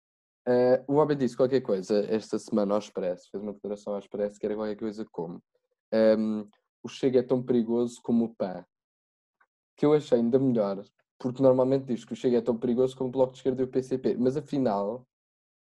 Uh, 0.46 0.84
o 0.88 0.96
homem 0.96 1.18
disse 1.18 1.38
qualquer 1.38 1.62
coisa 1.62 2.06
esta 2.14 2.38
semana 2.38 2.74
ao 2.74 2.80
Expresso, 2.80 3.30
fez 3.32 3.42
uma 3.42 3.54
declaração 3.54 3.94
ao 3.94 4.00
Expresso 4.00 4.38
que 4.38 4.46
era 4.46 4.56
qualquer 4.56 4.76
coisa 4.76 5.06
como 5.10 5.42
um, 5.94 6.48
o 6.84 6.90
Chega 6.90 7.20
é 7.20 7.24
tão 7.24 7.42
perigoso 7.42 8.02
como 8.02 8.26
o 8.26 8.36
PAN 8.36 8.66
que 9.80 9.86
eu 9.86 9.94
achei 9.94 10.18
ainda 10.18 10.38
melhor, 10.38 10.84
porque 11.18 11.42
normalmente 11.42 11.86
diz 11.86 12.04
que 12.04 12.12
o 12.12 12.16
Chega 12.16 12.40
é 12.40 12.42
tão 12.42 12.58
perigoso 12.58 12.98
como 12.98 13.08
o 13.08 13.12
Bloco 13.14 13.32
de 13.32 13.40
Esquerda 13.40 13.62
e 13.62 13.64
o 13.66 13.68
PCP, 13.70 14.18
mas 14.18 14.36
afinal, 14.36 15.08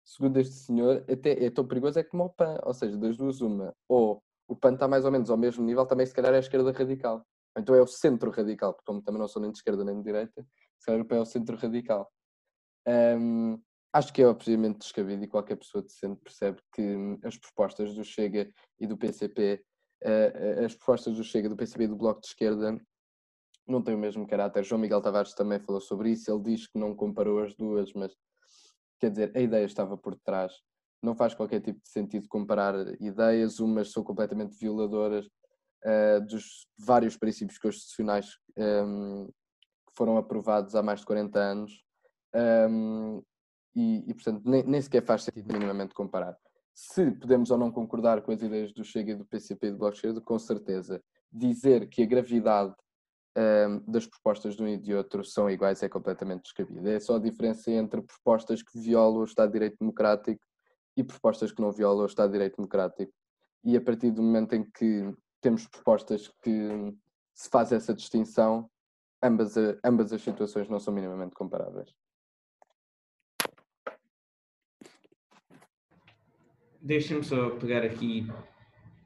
segundo 0.04 0.38
este 0.38 0.56
senhor, 0.56 1.06
até 1.08 1.46
é 1.46 1.52
tão 1.52 1.64
perigoso 1.68 2.00
é 2.00 2.04
como 2.04 2.26
o 2.26 2.30
PAN, 2.30 2.58
ou 2.64 2.74
seja, 2.74 2.98
das 2.98 3.16
duas 3.16 3.40
uma, 3.40 3.72
ou 3.88 4.20
o 4.48 4.56
PAN 4.56 4.74
está 4.74 4.88
mais 4.88 5.06
ou 5.06 5.12
menos 5.12 5.30
ao 5.30 5.38
mesmo 5.38 5.64
nível, 5.64 5.86
também 5.86 6.08
se 6.08 6.14
calhar 6.16 6.34
é 6.34 6.38
a 6.38 6.40
esquerda 6.40 6.72
radical, 6.72 7.24
então 7.56 7.76
é 7.76 7.82
o 7.84 7.86
centro 7.86 8.32
radical, 8.32 8.74
porque 8.74 8.88
como 8.88 9.00
também 9.00 9.22
não 9.22 9.28
sou 9.28 9.40
nem 9.40 9.52
de 9.52 9.60
esquerda 9.60 9.86
nem 9.86 9.96
de 9.98 10.04
direita, 10.04 10.44
se 10.80 10.88
calhar 10.88 11.02
o 11.02 11.06
PAN 11.06 11.18
é 11.18 11.22
o 11.22 11.26
centro 11.26 11.56
radical. 11.56 12.12
Um, 12.88 13.62
acho 13.94 14.12
que 14.12 14.24
é 14.24 14.28
obviamente 14.28 14.80
descabido 14.80 15.24
e 15.24 15.28
qualquer 15.28 15.58
pessoa 15.58 15.84
decente 15.84 16.20
percebe 16.24 16.60
que 16.74 16.82
hum, 16.82 17.20
as 17.24 17.38
propostas 17.38 17.94
do 17.94 18.04
Chega 18.04 18.52
e 18.80 18.88
do 18.88 18.98
PCP, 18.98 19.64
uh, 20.04 20.08
eh, 20.08 20.34
eh, 20.36 20.66
as 20.66 20.74
propostas 20.74 21.16
do 21.16 21.24
Chega, 21.24 21.48
do 21.48 21.56
PCP 21.56 21.84
e 21.84 21.88
do 21.88 21.96
Bloco 21.96 22.22
de 22.22 22.28
Esquerda 22.28 22.76
não 23.72 23.82
tem 23.82 23.96
o 23.96 23.98
mesmo 23.98 24.28
caráter. 24.28 24.64
João 24.64 24.82
Miguel 24.82 25.02
Tavares 25.02 25.34
também 25.34 25.60
falou 25.60 25.80
sobre 25.80 26.12
isso. 26.12 26.32
Ele 26.32 26.44
diz 26.44 26.68
que 26.68 26.78
não 26.78 26.96
comparou 26.96 27.42
as 27.42 27.56
duas, 27.56 27.94
mas 27.94 28.14
quer 29.00 29.10
dizer, 29.12 29.32
a 29.36 29.40
ideia 29.40 29.66
estava 29.66 29.98
por 29.98 30.16
detrás. 30.16 30.54
Não 31.02 31.16
faz 31.16 31.34
qualquer 31.34 31.62
tipo 31.62 31.82
de 31.82 31.90
sentido 31.90 32.28
comparar 32.28 32.76
ideias, 33.02 33.60
umas 33.60 33.92
são 33.92 34.04
completamente 34.04 34.58
violadoras 34.60 35.26
uh, 35.26 36.26
dos 36.28 36.68
vários 36.78 37.16
princípios 37.16 37.58
constitucionais 37.58 38.38
um, 38.58 38.64
ehm, 38.64 39.28
que 39.28 39.96
foram 39.96 40.18
aprovados 40.18 40.76
há 40.76 40.84
mais 40.84 41.00
de 41.00 41.06
40 41.06 41.40
anos 41.40 41.72
um, 42.36 42.40
ehm, 42.40 43.22
e, 43.76 44.10
e, 44.10 44.14
portanto, 44.14 44.42
nem, 44.44 44.64
nem 44.64 44.82
sequer 44.82 45.06
faz 45.06 45.24
sentido 45.24 45.54
minimamente 45.54 45.94
comparar. 45.94 46.36
Se 46.74 47.12
podemos 47.12 47.52
ou 47.52 47.58
não 47.58 47.72
concordar 47.72 48.22
com 48.22 48.32
as 48.32 48.42
ideias 48.42 48.74
do 48.74 48.84
Chega 48.84 49.12
e 49.12 49.16
do 49.16 49.26
PCP 49.26 49.68
e 49.68 49.72
do 49.72 49.78
Bloco 49.78 50.22
com 50.24 50.40
certeza. 50.40 51.02
Dizer 51.32 51.88
que 51.88 52.02
a 52.02 52.06
gravidade 52.06 52.74
um, 53.38 53.92
das 53.92 54.06
propostas 54.06 54.56
de 54.56 54.64
um 54.64 54.68
e 54.68 54.78
de 54.78 54.94
outro 54.94 55.24
são 55.24 55.50
iguais 55.50 55.84
é 55.84 55.90
completamente 55.90 56.44
descabido. 56.44 56.88
É 56.88 57.00
só 57.00 57.16
a 57.16 57.20
diferença 57.20 57.72
entre 57.72 58.02
propostas 58.02 58.62
que 58.62 58.80
violam 58.80 59.22
o 59.22 59.26
Estado 59.26 59.50
de 59.50 59.54
Direito 59.54 59.78
Democrático 59.80 60.42
e 60.98 61.04
propostas 61.04 61.52
que 61.52 61.62
não 61.62 61.72
violam 61.72 62.04
o 62.04 62.08
Estado 62.08 62.30
de 62.30 62.34
Direito 62.34 62.58
Democrático. 62.58 63.14
E 63.64 63.78
a 63.78 63.82
partir 63.82 64.12
do 64.12 64.22
momento 64.22 64.54
em 64.54 64.64
que 64.64 65.14
temos 65.42 65.68
propostas 65.68 66.28
que 66.44 66.94
se 67.34 67.50
faz 67.50 67.72
essa 67.72 67.94
distinção, 67.94 68.70
ambas, 69.24 69.56
ambas 69.84 70.12
as 70.12 70.22
situações 70.22 70.68
não 70.68 70.80
são 70.80 70.94
minimamente 70.94 71.36
comparáveis. 71.36 71.94
Deixa-me 76.82 77.24
só 77.24 77.52
pegar 77.58 77.84
aqui 77.84 78.26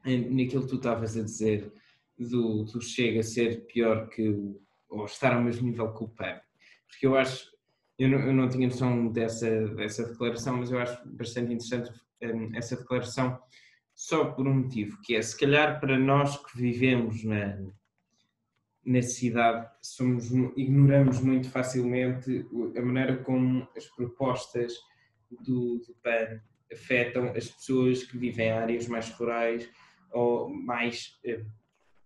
naquilo 0.04 0.62
que 0.62 0.68
tu 0.68 0.76
estavas 0.76 1.16
a 1.16 1.22
dizer 1.22 1.72
do, 2.18 2.64
do 2.64 2.80
Chega 2.80 3.22
ser 3.22 3.66
pior 3.66 4.08
que 4.08 4.28
o, 4.28 4.60
ou 4.88 5.04
estar 5.04 5.34
ao 5.34 5.42
mesmo 5.42 5.68
nível 5.68 5.92
que 5.92 6.04
o 6.04 6.08
PAN. 6.08 6.40
Porque 6.86 7.06
eu 7.06 7.16
acho, 7.16 7.50
eu 7.98 8.08
não, 8.08 8.18
eu 8.20 8.32
não 8.32 8.48
tinha 8.48 8.68
noção 8.68 9.08
dessa, 9.08 9.68
dessa 9.68 10.06
declaração, 10.06 10.58
mas 10.58 10.70
eu 10.70 10.78
acho 10.78 11.08
bastante 11.08 11.52
interessante 11.52 11.90
um, 12.22 12.54
essa 12.56 12.76
declaração 12.76 13.38
só 13.94 14.24
por 14.26 14.46
um 14.46 14.54
motivo, 14.54 15.00
que 15.02 15.14
é 15.14 15.22
se 15.22 15.38
calhar 15.38 15.78
para 15.80 15.98
nós 15.98 16.36
que 16.36 16.58
vivemos 16.58 17.22
na, 17.24 17.58
na 18.84 19.02
cidade, 19.02 19.68
somos, 19.80 20.30
ignoramos 20.56 21.20
muito 21.20 21.48
facilmente 21.48 22.44
a 22.76 22.82
maneira 22.82 23.16
como 23.18 23.68
as 23.76 23.86
propostas 23.86 24.74
do, 25.30 25.78
do 25.78 25.94
PAN 26.02 26.40
afetam 26.72 27.32
as 27.36 27.48
pessoas 27.48 28.02
que 28.02 28.18
vivem 28.18 28.48
em 28.48 28.52
áreas 28.52 28.88
mais 28.88 29.08
rurais 29.10 29.68
ou 30.12 30.48
mais 30.48 31.18
hum, 31.24 31.44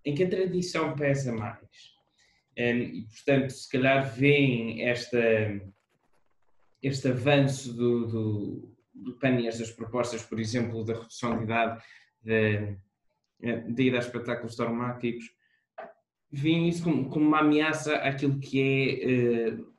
em 0.09 0.14
que 0.14 0.25
a 0.25 0.31
tradição 0.31 0.97
pesa 0.97 1.33
mais. 1.33 1.59
E, 2.57 3.03
portanto, 3.03 3.51
se 3.51 3.71
calhar 3.71 4.11
veem 4.14 4.83
esta, 4.83 5.21
este 6.83 7.09
avanço 7.09 7.75
do, 7.75 8.07
do, 8.07 8.77
do 8.94 9.12
PAN 9.18 9.38
e 9.38 9.47
estas 9.47 9.71
propostas, 9.71 10.23
por 10.23 10.40
exemplo, 10.40 10.83
da 10.83 10.94
redução 10.94 11.37
de 11.37 11.44
idade 11.44 11.83
de, 12.23 12.77
de 13.68 13.83
ida 13.83 13.99
a 13.99 14.01
espetáculos 14.01 14.57
traumáticos, 14.57 15.31
veem 16.33 16.68
isso 16.68 16.85
como, 16.85 17.11
como, 17.11 17.27
uma 17.27 17.40
ameaça 17.40 17.97
àquilo 17.97 18.40
que 18.40 18.61
é 18.61 19.55
uh, 19.55 19.75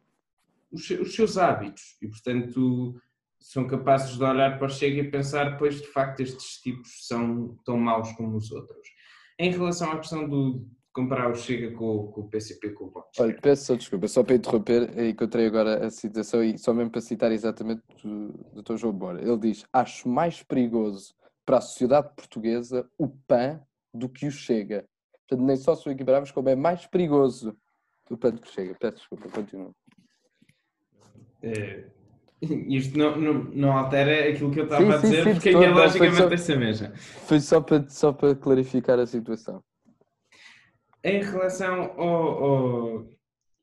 os, 0.72 0.90
os, 0.92 1.16
seus 1.16 1.40
hábitos 1.40 1.98
e, 2.04 2.08
portanto, 2.08 3.02
são 3.40 3.66
capazes 3.68 4.16
de 4.16 4.24
olhar 4.24 4.60
para 4.60 4.68
o 4.68 4.70
Chega 4.70 5.02
e 5.02 5.10
pensar, 5.10 5.58
pois, 5.58 5.82
de 5.82 5.88
facto, 5.88 6.20
estes 6.20 6.62
tipos 6.62 7.08
são 7.08 7.58
tão 7.66 7.78
maus 7.78 8.12
como 8.14 8.38
os 8.38 8.52
outros. 8.52 8.99
Em 9.40 9.52
relação 9.52 9.92
à 9.92 9.98
questão 9.98 10.28
do 10.28 10.68
comparar 10.92 11.32
o 11.32 11.36
Chega 11.36 11.72
com, 11.72 12.12
com 12.12 12.22
o 12.22 12.30
PCP 12.30 12.72
com 12.72 12.86
o 12.86 12.92
Bloco. 12.92 13.10
Olha, 13.20 13.38
peço 13.42 13.66
só 13.66 13.76
desculpa, 13.76 14.08
só 14.10 14.22
para 14.22 14.36
interromper, 14.36 15.00
encontrei 15.00 15.46
agora 15.46 15.86
a 15.86 15.90
citação 15.90 16.44
e 16.44 16.58
só 16.58 16.74
mesmo 16.74 16.92
para 16.92 17.00
citar 17.00 17.32
exatamente 17.32 17.82
do 18.04 18.62
Dr. 18.62 18.76
João 18.76 18.94
Bora. 18.94 19.22
Ele 19.22 19.38
diz: 19.38 19.66
Acho 19.72 20.10
mais 20.10 20.44
perigoso 20.44 21.16
para 21.46 21.60
a 21.60 21.62
sociedade 21.62 22.10
portuguesa 22.16 22.90
o 22.98 23.08
PAN 23.08 23.62
do 23.94 24.10
que 24.10 24.28
o 24.28 24.32
Chega. 24.32 24.86
Portanto, 25.28 25.48
nem 25.48 25.56
só 25.56 25.74
são 25.74 25.92
equiparáveis, 25.92 26.32
como 26.32 26.50
é 26.50 26.56
mais 26.56 26.86
perigoso 26.86 27.58
o 28.10 28.18
PAN 28.18 28.32
do 28.32 28.42
que 28.42 28.50
o 28.50 28.52
Chega. 28.52 28.76
Peço 28.78 28.98
desculpa, 28.98 29.30
continua. 29.30 29.72
É, 31.42 31.90
isto 32.42 32.98
não, 32.98 33.16
não, 33.18 33.34
não 33.46 33.78
altera 33.78 34.30
aquilo 34.30 34.52
que 34.52 34.60
eu 34.62 34.64
estava 34.64 34.84
sim, 34.84 34.92
a 34.92 34.98
dizer, 34.98 35.24
sim, 35.24 35.34
porque 35.34 35.50
a 35.50 35.58
minha 35.58 35.72
lógica 35.72 36.06
é 36.06 36.34
essa 36.34 36.56
mesma. 36.56 36.94
Foi 36.96 37.40
só 37.40 37.62
para, 37.62 37.88
só 37.90 38.14
para 38.14 38.36
clarificar 38.36 39.00
a 39.00 39.06
situação. 39.06 39.64
Em 41.04 41.22
relação 41.22 41.94
ao, 42.00 42.44
ao, 42.44 43.10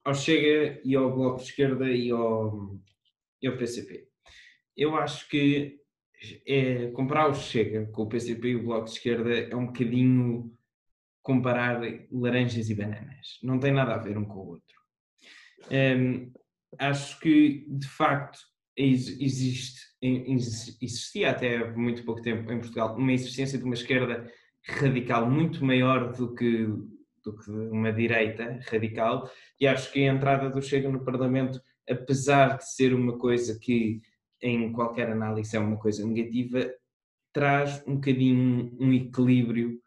ao 0.04 0.14
Chega 0.14 0.80
e 0.84 0.94
ao 0.94 1.14
Bloco 1.14 1.38
de 1.38 1.44
Esquerda 1.44 1.90
e 1.90 2.10
ao, 2.10 2.76
e 3.42 3.46
ao 3.46 3.56
PCP, 3.56 4.08
eu 4.76 4.94
acho 4.96 5.28
que 5.28 5.80
é, 6.46 6.90
comparar 6.92 7.28
o 7.28 7.34
Chega 7.34 7.86
com 7.86 8.02
o 8.02 8.08
PCP 8.08 8.48
e 8.48 8.56
o 8.56 8.62
Bloco 8.62 8.84
de 8.84 8.92
Esquerda 8.92 9.34
é 9.34 9.56
um 9.56 9.66
bocadinho 9.66 10.52
comparar 11.22 11.80
laranjas 12.10 12.70
e 12.70 12.74
bananas. 12.74 13.38
Não 13.42 13.58
tem 13.58 13.72
nada 13.72 13.94
a 13.94 13.98
ver 13.98 14.16
um 14.16 14.24
com 14.24 14.38
o 14.38 14.48
outro. 14.48 14.76
Um, 15.70 16.32
acho 16.78 17.18
que, 17.20 17.66
de 17.68 17.88
facto, 17.88 18.38
existe, 18.76 19.80
existia 20.82 21.30
até 21.30 21.70
muito 21.72 22.04
pouco 22.04 22.20
tempo 22.20 22.50
em 22.52 22.58
Portugal 22.58 22.96
uma 22.96 23.12
existência 23.12 23.58
de 23.58 23.64
uma 23.64 23.74
esquerda 23.74 24.30
radical 24.68 25.30
muito 25.30 25.64
maior 25.64 26.12
do 26.12 26.34
que, 26.34 26.66
do 27.24 27.36
que 27.36 27.50
uma 27.50 27.92
direita 27.92 28.60
radical 28.70 29.30
e 29.58 29.66
acho 29.66 29.90
que 29.92 30.06
a 30.06 30.12
entrada 30.12 30.50
do 30.50 30.60
Chega 30.60 30.90
no 30.90 31.04
Parlamento, 31.04 31.60
apesar 31.88 32.58
de 32.58 32.70
ser 32.70 32.92
uma 32.92 33.16
coisa 33.18 33.58
que 33.58 34.02
em 34.42 34.70
qualquer 34.72 35.10
análise 35.10 35.56
é 35.56 35.60
uma 35.60 35.78
coisa 35.78 36.06
negativa, 36.06 36.70
traz 37.32 37.82
um 37.86 37.94
bocadinho 37.94 38.76
um 38.78 38.92
equilíbrio 38.92 39.80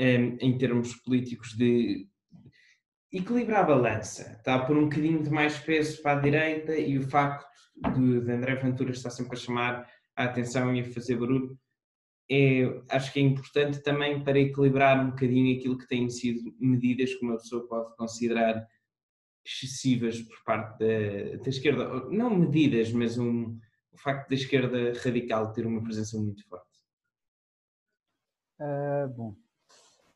um, 0.00 0.36
em 0.40 0.58
termos 0.58 0.94
políticos 0.94 1.56
de 1.56 2.08
equilibrar 3.12 3.62
a 3.62 3.66
balança, 3.66 4.36
está 4.38 4.54
a 4.54 4.64
pôr 4.64 4.76
um 4.76 4.84
bocadinho 4.84 5.22
de 5.22 5.30
mais 5.30 5.58
peso 5.58 6.00
para 6.02 6.18
a 6.18 6.20
direita 6.20 6.76
e 6.76 6.96
o 6.98 7.08
facto 7.08 7.49
de, 7.94 8.20
de 8.20 8.32
André 8.32 8.56
Ventura 8.56 8.90
estar 8.90 9.10
sempre 9.10 9.36
a 9.36 9.40
chamar 9.40 9.90
a 10.16 10.24
atenção 10.24 10.74
e 10.74 10.80
a 10.80 10.92
fazer 10.92 11.16
barulho, 11.16 11.58
é, 12.30 12.82
acho 12.90 13.12
que 13.12 13.18
é 13.18 13.22
importante 13.22 13.82
também 13.82 14.22
para 14.22 14.38
equilibrar 14.38 15.04
um 15.04 15.10
bocadinho 15.10 15.58
aquilo 15.58 15.76
que 15.76 15.88
têm 15.88 16.08
sido 16.08 16.54
medidas 16.60 17.12
que 17.14 17.24
uma 17.24 17.36
pessoa 17.36 17.66
pode 17.66 17.96
considerar 17.96 18.64
excessivas 19.44 20.20
por 20.22 20.36
parte 20.44 20.78
da, 20.78 21.42
da 21.42 21.48
esquerda, 21.48 22.08
não 22.08 22.30
medidas, 22.30 22.92
mas 22.92 23.18
um, 23.18 23.58
o 23.90 23.98
facto 23.98 24.28
da 24.28 24.34
esquerda 24.34 24.92
radical 25.02 25.52
ter 25.52 25.66
uma 25.66 25.82
presença 25.82 26.16
muito 26.18 26.46
forte? 26.46 26.68
Uh, 28.60 29.08
bom, 29.08 29.34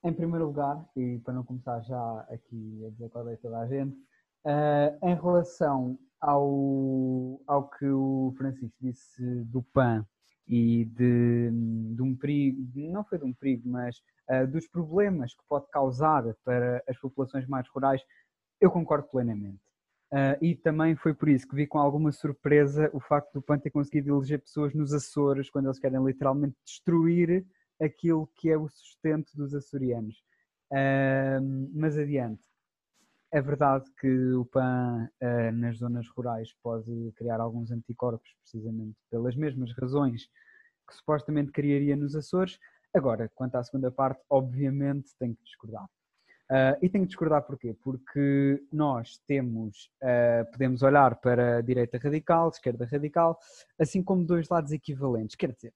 em 0.04 0.12
primeiro 0.12 0.46
lugar, 0.46 0.86
e 0.94 1.18
para 1.18 1.34
não 1.34 1.44
começar 1.44 1.80
já 1.80 2.20
aqui 2.30 2.84
a 2.86 2.90
dizer 2.90 3.08
qual 3.08 3.28
é 3.28 3.36
toda 3.36 3.58
a 3.58 3.66
gente, 3.66 3.96
uh, 4.44 5.08
em 5.08 5.14
relação 5.14 5.98
ao, 6.24 7.38
ao 7.46 7.68
que 7.68 7.86
o 7.86 8.34
Francisco 8.38 8.74
disse 8.80 9.22
do 9.44 9.62
PAN 9.62 10.06
e 10.48 10.86
de, 10.86 11.50
de 11.94 12.02
um 12.02 12.16
perigo, 12.16 12.66
não 12.74 13.04
foi 13.04 13.18
de 13.18 13.24
um 13.24 13.32
perigo, 13.34 13.68
mas 13.68 13.98
uh, 14.30 14.46
dos 14.46 14.66
problemas 14.66 15.34
que 15.34 15.42
pode 15.46 15.68
causar 15.70 16.24
para 16.42 16.82
as 16.88 16.98
populações 16.98 17.46
mais 17.46 17.68
rurais, 17.68 18.02
eu 18.58 18.70
concordo 18.70 19.06
plenamente. 19.08 19.60
Uh, 20.12 20.36
e 20.40 20.54
também 20.54 20.96
foi 20.96 21.12
por 21.12 21.28
isso 21.28 21.46
que 21.46 21.56
vi 21.56 21.66
com 21.66 21.78
alguma 21.78 22.10
surpresa 22.10 22.88
o 22.94 23.00
facto 23.00 23.34
do 23.34 23.42
PAN 23.42 23.58
ter 23.58 23.70
conseguido 23.70 24.14
eleger 24.14 24.40
pessoas 24.40 24.72
nos 24.72 24.94
Açores, 24.94 25.50
quando 25.50 25.66
eles 25.66 25.78
querem 25.78 26.02
literalmente 26.02 26.56
destruir 26.64 27.44
aquilo 27.80 28.30
que 28.36 28.48
é 28.48 28.56
o 28.56 28.68
sustento 28.68 29.30
dos 29.34 29.54
açorianos. 29.54 30.16
Uh, 30.72 31.70
mas 31.74 31.98
adiante. 31.98 32.53
É 33.34 33.42
verdade 33.42 33.90
que 34.00 34.32
o 34.34 34.44
PAN 34.44 35.10
uh, 35.20 35.52
nas 35.56 35.78
zonas 35.78 36.08
rurais 36.08 36.54
pode 36.62 37.10
criar 37.16 37.40
alguns 37.40 37.72
anticorpos, 37.72 38.32
precisamente 38.40 38.96
pelas 39.10 39.34
mesmas 39.34 39.72
razões 39.72 40.30
que 40.86 40.94
supostamente 40.94 41.50
criaria 41.50 41.96
nos 41.96 42.14
Açores. 42.14 42.60
Agora, 42.94 43.28
quanto 43.34 43.56
à 43.56 43.64
segunda 43.64 43.90
parte, 43.90 44.22
obviamente 44.30 45.16
tenho 45.18 45.34
que 45.34 45.42
discordar. 45.42 45.82
Uh, 46.48 46.78
e 46.80 46.88
tenho 46.88 47.02
que 47.02 47.08
discordar 47.08 47.42
porquê? 47.42 47.74
Porque 47.82 48.62
nós 48.72 49.18
temos, 49.26 49.90
uh, 50.00 50.48
podemos 50.52 50.84
olhar 50.84 51.16
para 51.16 51.56
a 51.56 51.60
direita 51.60 51.98
radical, 51.98 52.50
esquerda 52.50 52.86
radical, 52.86 53.36
assim 53.76 54.00
como 54.00 54.24
dois 54.24 54.48
lados 54.48 54.70
equivalentes. 54.70 55.34
Quer 55.34 55.50
dizer, 55.50 55.74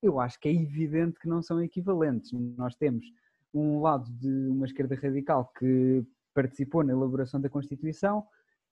eu 0.00 0.20
acho 0.20 0.38
que 0.38 0.48
é 0.48 0.52
evidente 0.52 1.18
que 1.18 1.26
não 1.26 1.42
são 1.42 1.60
equivalentes. 1.60 2.30
Nós 2.56 2.76
temos 2.76 3.04
um 3.52 3.80
lado 3.80 4.08
de 4.08 4.48
uma 4.50 4.66
esquerda 4.66 4.94
radical 4.94 5.50
que 5.58 6.06
participou 6.34 6.82
na 6.82 6.92
elaboração 6.92 7.40
da 7.40 7.48
Constituição, 7.48 8.24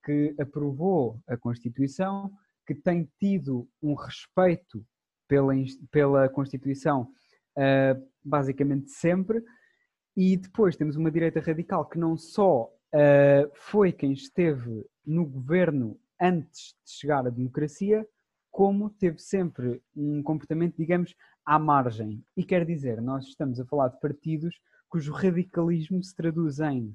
que 0.05 0.35
aprovou 0.39 1.21
a 1.27 1.37
Constituição, 1.37 2.31
que 2.67 2.75
tem 2.75 3.11
tido 3.19 3.69
um 3.83 3.95
respeito 3.95 4.85
pela, 5.29 5.53
pela 5.91 6.29
Constituição 6.29 7.03
uh, 7.57 8.11
basicamente 8.25 8.91
sempre, 8.91 9.43
e 10.17 10.37
depois 10.37 10.77
temos 10.77 10.97
uma 10.97 11.11
direita 11.11 11.41
radical 11.41 11.89
que 11.89 11.99
não 11.99 12.17
só 12.17 12.65
uh, 12.65 13.51
foi 13.55 13.93
quem 13.93 14.13
esteve 14.13 14.85
no 15.07 15.27
governo 15.27 15.99
antes 16.21 16.75
de 16.85 16.93
chegar 16.93 17.27
à 17.27 17.31
democracia, 17.31 18.07
como 18.51 18.91
teve 18.91 19.19
sempre 19.19 19.81
um 19.95 20.23
comportamento, 20.23 20.77
digamos, 20.77 21.15
à 21.45 21.59
margem. 21.59 22.23
E 22.37 22.45
quer 22.45 22.67
dizer, 22.67 23.01
nós 23.01 23.27
estamos 23.27 23.61
a 23.61 23.65
falar 23.65 23.89
de 23.89 24.01
partidos 24.01 24.55
cujo 24.89 25.13
radicalismo 25.13 26.03
se 26.03 26.15
traduz 26.15 26.59
em 26.59 26.95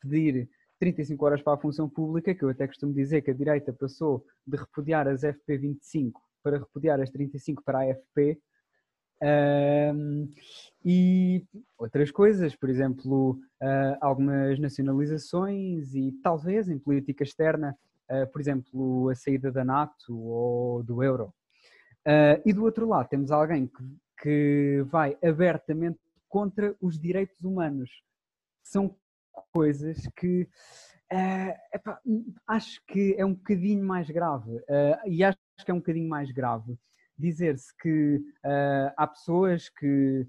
pedir 0.00 0.48
35 0.78 1.24
horas 1.24 1.42
para 1.42 1.54
a 1.54 1.60
função 1.60 1.88
pública, 1.88 2.34
que 2.34 2.44
eu 2.44 2.48
até 2.48 2.66
costumo 2.66 2.92
dizer 2.92 3.22
que 3.22 3.30
a 3.30 3.34
direita 3.34 3.72
passou 3.72 4.24
de 4.46 4.56
repudiar 4.56 5.08
as 5.08 5.22
FP25 5.22 6.12
para 6.42 6.58
repudiar 6.58 7.00
as 7.00 7.10
35 7.10 7.62
para 7.64 7.78
a 7.80 7.90
AFP. 7.90 8.40
Um, 9.20 10.28
e 10.84 11.44
outras 11.76 12.10
coisas, 12.12 12.54
por 12.54 12.70
exemplo, 12.70 13.32
uh, 13.60 13.98
algumas 14.00 14.58
nacionalizações 14.60 15.92
e 15.94 16.12
talvez 16.22 16.68
em 16.68 16.78
política 16.78 17.24
externa 17.24 17.76
uh, 18.10 18.26
por 18.30 18.40
exemplo, 18.40 19.08
a 19.10 19.14
saída 19.14 19.52
da 19.52 19.64
NATO 19.64 20.16
ou 20.16 20.82
do 20.82 21.02
euro. 21.02 21.32
Uh, 22.06 22.40
e 22.44 22.52
do 22.52 22.64
outro 22.64 22.88
lado, 22.88 23.08
temos 23.08 23.30
alguém 23.30 23.66
que, 23.66 23.84
que 24.22 24.82
vai 24.86 25.16
abertamente 25.22 25.98
contra 26.28 26.74
os 26.80 26.98
direitos 26.98 27.42
humanos. 27.42 27.90
São 28.62 28.94
coisas 29.52 30.06
que 30.16 30.42
uh, 31.12 31.54
epá, 31.74 32.00
acho 32.46 32.80
que 32.86 33.14
é 33.18 33.24
um 33.24 33.34
bocadinho 33.34 33.84
mais 33.84 34.08
grave. 34.10 34.56
Uh, 34.56 35.08
e 35.08 35.24
acho 35.24 35.38
que 35.64 35.70
é 35.70 35.74
um 35.74 35.78
bocadinho 35.78 36.08
mais 36.08 36.30
grave 36.30 36.78
dizer-se 37.20 37.74
que 37.76 38.20
há 38.96 39.04
pessoas 39.04 39.68
que 39.68 40.24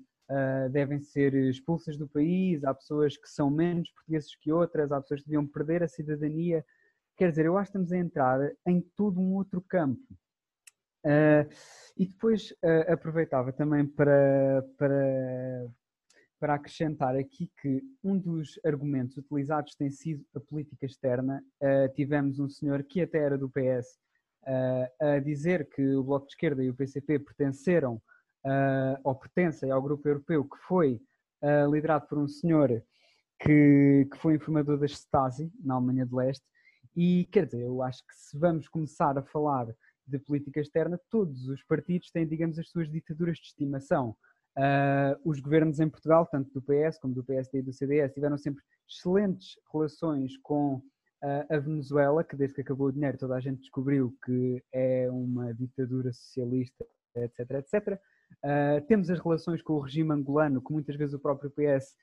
devem 0.71 0.99
ser 0.99 1.35
expulsas 1.35 1.95
do 1.95 2.07
país, 2.07 2.63
há 2.63 2.73
pessoas 2.73 3.15
que 3.15 3.29
são 3.29 3.51
menos 3.51 3.91
portugueses 3.91 4.35
que 4.35 4.51
outras, 4.51 4.91
há 4.91 4.99
pessoas 4.99 5.21
que 5.21 5.27
deviam 5.27 5.45
perder 5.45 5.83
a 5.83 5.87
cidadania 5.87 6.65
Quer 7.19 7.31
dizer, 7.31 7.45
eu 7.47 7.57
acho 7.57 7.69
que 7.69 7.77
estamos 7.77 7.91
a 7.91 7.97
entrar 7.97 8.39
em 8.65 8.79
todo 8.95 9.19
um 9.19 9.35
outro 9.35 9.59
campo. 9.59 10.01
Uh, 11.05 11.43
e 11.97 12.07
depois 12.07 12.51
uh, 12.63 12.93
aproveitava 12.93 13.51
também 13.51 13.85
para, 13.85 14.63
para, 14.77 15.67
para 16.39 16.55
acrescentar 16.55 17.15
aqui 17.15 17.51
que 17.61 17.81
um 18.03 18.17
dos 18.17 18.59
argumentos 18.65 19.17
utilizados 19.17 19.75
tem 19.75 19.89
sido 19.89 20.25
a 20.35 20.39
política 20.39 20.85
externa. 20.85 21.43
Uh, 21.61 21.93
tivemos 21.93 22.39
um 22.39 22.47
senhor 22.47 22.83
que 22.83 23.01
até 23.01 23.19
era 23.19 23.37
do 23.37 23.49
PS 23.49 23.99
a 25.01 25.19
dizer 25.19 25.67
que 25.69 25.95
o 25.95 26.03
Bloco 26.03 26.25
de 26.25 26.31
Esquerda 26.31 26.63
e 26.63 26.69
o 26.69 26.73
PCP 26.73 27.19
pertenceram 27.19 28.01
ou 29.03 29.13
pertencem 29.13 29.69
ao 29.69 29.81
grupo 29.81 30.07
europeu 30.07 30.45
que 30.45 30.57
foi 30.65 30.99
liderado 31.69 32.07
por 32.07 32.17
um 32.17 32.27
senhor 32.27 32.81
que, 33.37 34.07
que 34.09 34.17
foi 34.17 34.35
informador 34.35 34.79
da 34.79 34.87
Stasi 34.87 35.51
na 35.63 35.75
Alemanha 35.75 36.05
de 36.05 36.15
Leste 36.15 36.45
e 36.95 37.25
quer 37.31 37.45
dizer, 37.45 37.61
eu 37.61 37.81
acho 37.81 38.05
que 38.05 38.15
se 38.15 38.37
vamos 38.37 38.67
começar 38.67 39.17
a 39.17 39.23
falar 39.23 39.67
de 40.05 40.19
política 40.19 40.59
externa, 40.59 40.99
todos 41.09 41.47
os 41.47 41.63
partidos 41.63 42.11
têm, 42.11 42.27
digamos, 42.27 42.57
as 42.57 42.69
suas 42.69 42.89
ditaduras 42.89 43.37
de 43.37 43.47
estimação. 43.47 44.17
Uh, 44.59 45.15
os 45.23 45.39
governos 45.39 45.79
em 45.79 45.87
Portugal, 45.87 46.25
tanto 46.25 46.51
do 46.51 46.61
PS 46.61 46.99
como 46.99 47.13
do 47.13 47.23
PSD 47.23 47.59
e 47.59 47.61
do 47.61 47.71
CDS, 47.71 48.13
tiveram 48.13 48.37
sempre 48.37 48.61
excelentes 48.85 49.57
relações 49.71 50.37
com 50.43 50.75
uh, 50.75 50.83
a 51.49 51.57
Venezuela, 51.57 52.25
que 52.25 52.35
desde 52.35 52.55
que 52.55 52.61
acabou 52.61 52.87
o 52.87 52.91
dinheiro 52.91 53.17
toda 53.17 53.35
a 53.35 53.39
gente 53.39 53.61
descobriu 53.61 54.13
que 54.25 54.61
é 54.73 55.09
uma 55.09 55.53
ditadura 55.53 56.11
socialista, 56.11 56.85
etc, 57.15 57.51
etc. 57.51 58.01
Uh, 58.43 58.85
temos 58.85 59.09
as 59.09 59.19
relações 59.19 59.61
com 59.61 59.73
o 59.73 59.79
regime 59.79 60.11
angolano, 60.11 60.61
que 60.61 60.73
muitas 60.73 60.97
vezes 60.97 61.13
o 61.13 61.19
próprio 61.19 61.49
PS 61.51 61.95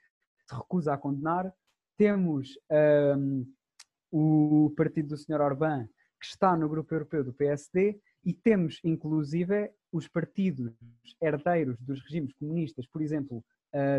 se 0.46 0.54
recusa 0.54 0.94
a 0.94 0.98
condenar. 0.98 1.52
Temos 1.98 2.58
o 4.12 4.70
partido 4.76 5.08
do 5.08 5.16
Sr. 5.16 5.40
Orbán, 5.40 5.86
que 6.20 6.26
está 6.26 6.54
no 6.54 6.68
grupo 6.68 6.94
europeu 6.94 7.24
do 7.24 7.32
PSD, 7.32 7.98
e 8.22 8.34
temos, 8.34 8.80
inclusive, 8.84 9.70
os 9.96 10.06
partidos 10.06 10.72
herdeiros 11.20 11.78
dos 11.80 12.00
regimes 12.02 12.32
comunistas, 12.34 12.86
por 12.86 13.00
exemplo, 13.00 13.44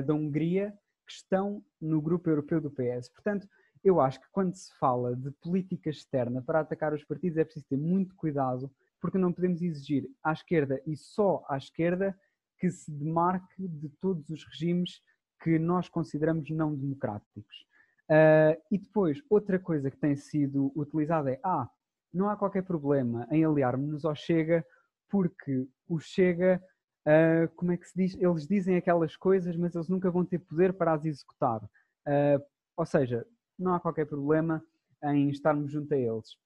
da 0.05 0.13
Hungria, 0.13 0.73
que 1.05 1.13
estão 1.13 1.63
no 1.79 2.01
grupo 2.01 2.29
europeu 2.29 2.60
do 2.60 2.69
PS. 2.69 3.10
Portanto, 3.10 3.47
eu 3.83 4.01
acho 4.01 4.19
que 4.19 4.27
quando 4.31 4.53
se 4.53 4.73
fala 4.77 5.15
de 5.15 5.31
política 5.41 5.89
externa 5.89 6.41
para 6.41 6.60
atacar 6.60 6.93
os 6.93 7.03
partidos 7.03 7.38
é 7.38 7.43
preciso 7.43 7.65
ter 7.69 7.77
muito 7.77 8.15
cuidado, 8.15 8.71
porque 8.99 9.17
não 9.17 9.31
podemos 9.31 9.62
exigir 9.62 10.07
à 10.23 10.33
esquerda 10.33 10.81
e 10.86 10.95
só 10.95 11.45
à 11.47 11.57
esquerda 11.57 12.17
que 12.57 12.69
se 12.69 12.91
demarque 12.91 13.67
de 13.67 13.89
todos 14.01 14.29
os 14.29 14.43
regimes 14.45 15.01
que 15.41 15.60
nós 15.60 15.88
consideramos 15.88 16.49
não 16.49 16.75
democráticos. 16.75 17.65
Uh, 18.10 18.57
e 18.71 18.77
depois, 18.77 19.21
outra 19.29 19.60
coisa 19.60 19.91
que 19.91 19.97
tem 19.97 20.15
sido 20.15 20.71
utilizada 20.75 21.31
é: 21.31 21.39
ah, 21.43 21.69
não 22.13 22.29
há 22.29 22.36
qualquer 22.36 22.63
problema 22.63 23.27
em 23.29 23.43
aliarmos-nos 23.45 24.05
ao 24.05 24.15
Chega, 24.15 24.65
porque 25.10 25.67
o 25.88 26.00
Chega, 26.00 26.62
uh, 27.06 27.54
como 27.56 27.72
é 27.72 27.78
que 27.78 27.88
se 27.88 27.96
diz? 27.96 28.15
Eles 28.15 28.48
dizem 28.48 28.76
aquelas 28.76 29.15
coisas, 29.15 29.56
mas 29.56 29.76
eles 29.76 29.89
nunca 29.89 30.12
vão 30.12 30.26
ter 30.26 30.39
poder 30.39 30.74
para 30.74 30.93
as 30.93 31.06
executar. 31.06 31.63
Uh, 31.63 32.43
ou 32.76 32.86
seja, 32.86 33.26
não 33.58 33.74
há 33.74 33.80
qualquer 33.80 34.06
problema 34.06 34.63
em 35.04 35.30
estarmos 35.30 35.72
junto 35.72 35.93
a 35.93 35.98
eles. 35.98 36.38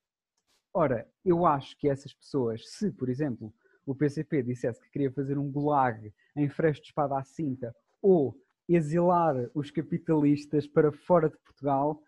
Ora, 0.73 1.07
eu 1.25 1.45
acho 1.45 1.77
que 1.77 1.89
essas 1.89 2.13
pessoas, 2.13 2.61
se, 2.69 2.91
por 2.91 3.09
exemplo, 3.09 3.53
o 3.85 3.93
PCP 3.93 4.43
dissesse 4.43 4.81
que 4.81 4.89
queria 4.89 5.11
fazer 5.11 5.37
um 5.37 5.51
gulag 5.51 6.13
em 6.35 6.49
Freixo 6.49 6.81
de 6.81 6.87
Espada 6.87 7.17
à 7.17 7.23
Cinta 7.23 7.75
ou 8.01 8.35
exilar 8.69 9.35
os 9.53 9.69
capitalistas 9.69 10.67
para 10.67 10.91
fora 10.91 11.29
de 11.29 11.37
Portugal. 11.39 12.01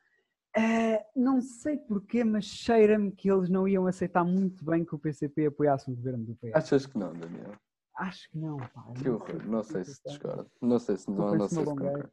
Uh, 0.56 1.04
não 1.16 1.42
sei 1.42 1.78
porquê, 1.78 2.24
mas 2.24 2.46
cheira-me 2.46 3.12
que 3.12 3.30
eles 3.32 3.50
não 3.50 3.68
iam 3.68 3.88
aceitar 3.88 4.24
muito 4.24 4.64
bem 4.64 4.86
que 4.86 4.94
o 4.94 5.00
PCP 5.00 5.48
apoiasse 5.48 5.90
o 5.90 5.96
governo 5.96 6.24
do 6.26 6.36
PS. 6.36 6.52
Achas 6.54 6.86
que 6.86 6.98
não, 6.98 7.12
Daniel? 7.14 7.54
Acho 7.96 8.30
que 8.30 8.38
não, 8.38 8.58
pá. 8.58 8.86
Que 9.02 9.10
horror, 9.10 9.48
não 9.48 9.64
sei 9.64 9.84
se 9.84 10.00
discordo. 10.06 10.50
Não 10.62 10.80
sei 10.80 10.98
se 10.98 11.10
não, 11.10 11.36
não 11.36 11.48
sei 11.48 11.60
se 11.60 11.66
concordo. 11.66 12.10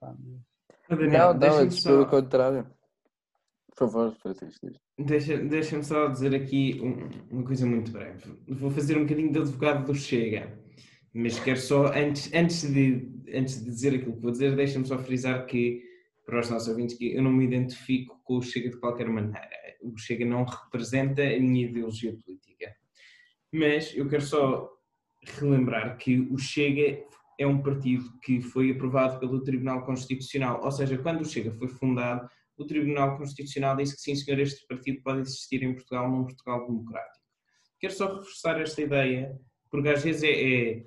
Daniel, 0.89 1.35
não, 1.35 1.41
não, 1.41 1.61
é 1.61 1.71
só... 1.71 1.91
pelo 1.91 2.07
contrário. 2.07 2.67
Por 3.71 3.91
favor, 3.91 4.15
Francisco, 4.17 4.67
diz. 4.67 4.81
Deixa-me 4.99 5.49
deixa 5.49 5.83
só 5.83 6.09
dizer 6.09 6.35
aqui 6.35 6.81
um, 6.83 7.35
uma 7.37 7.45
coisa 7.45 7.67
muito 7.67 7.93
breve. 7.93 8.39
Vou 8.49 8.71
fazer 8.71 8.97
um 8.97 9.03
bocadinho 9.03 9.33
de 9.33 9.39
advogado 9.39 9.87
do 9.87 9.95
Chega, 9.95 10.59
mas 11.15 11.39
quero 11.39 11.61
só, 11.61 11.87
antes, 11.87 12.33
antes 12.35 12.63
de 12.63 13.21
antes 13.35 13.61
de 13.61 13.71
dizer 13.71 13.95
aquilo 13.95 14.15
que 14.15 14.21
vou 14.21 14.33
dizer, 14.33 14.57
deixa-me 14.57 14.87
só 14.87 14.99
frisar 14.99 15.47
que 15.47 15.83
para 16.25 16.41
os 16.41 16.51
nossos 16.51 16.69
ouvintes 16.69 16.97
que 16.97 17.15
eu 17.15 17.23
não 17.23 17.33
me 17.33 17.45
identifico 17.45 18.21
com 18.25 18.39
o 18.39 18.43
Chega 18.43 18.71
de 18.71 18.79
qualquer 18.79 19.09
maneira. 19.09 19.49
O 19.83 19.97
Chega 19.97 20.25
não 20.25 20.45
representa 20.45 21.23
a 21.23 21.41
minha 21.41 21.67
ideologia 21.67 22.17
política. 22.17 22.75
Mas 23.53 23.95
eu 23.97 24.09
quero 24.09 24.23
só 24.23 24.71
relembrar 25.23 25.97
que 25.99 26.21
o 26.21 26.39
Chega 26.39 27.05
é 27.39 27.47
um 27.47 27.63
partido 27.63 28.19
que 28.21 28.41
foi 28.41 28.71
aprovado 28.71 29.19
pelo 29.19 29.43
Tribunal 29.43 29.85
Constitucional, 29.85 30.61
ou 30.63 30.71
seja, 30.71 30.99
quando 30.99 31.23
o 31.23 31.25
Chega 31.25 31.51
foi 31.53 31.69
fundado, 31.69 32.29
o 32.57 32.67
Tribunal 32.67 33.17
Constitucional 33.17 33.77
disse 33.77 33.97
que 33.97 34.03
sim, 34.03 34.15
senhor, 34.15 34.39
este 34.39 34.67
partido 34.67 35.01
pode 35.03 35.21
existir 35.21 35.63
em 35.63 35.75
Portugal, 35.75 36.11
num 36.11 36.25
Portugal 36.25 36.67
democrático. 36.67 37.25
Quero 37.81 37.95
só 37.95 38.19
reforçar 38.19 38.61
esta 38.61 38.83
ideia, 38.83 39.35
porque 39.71 39.89
às 39.89 40.03
vezes 40.05 40.23
é, 40.23 40.31
é, 40.31 40.85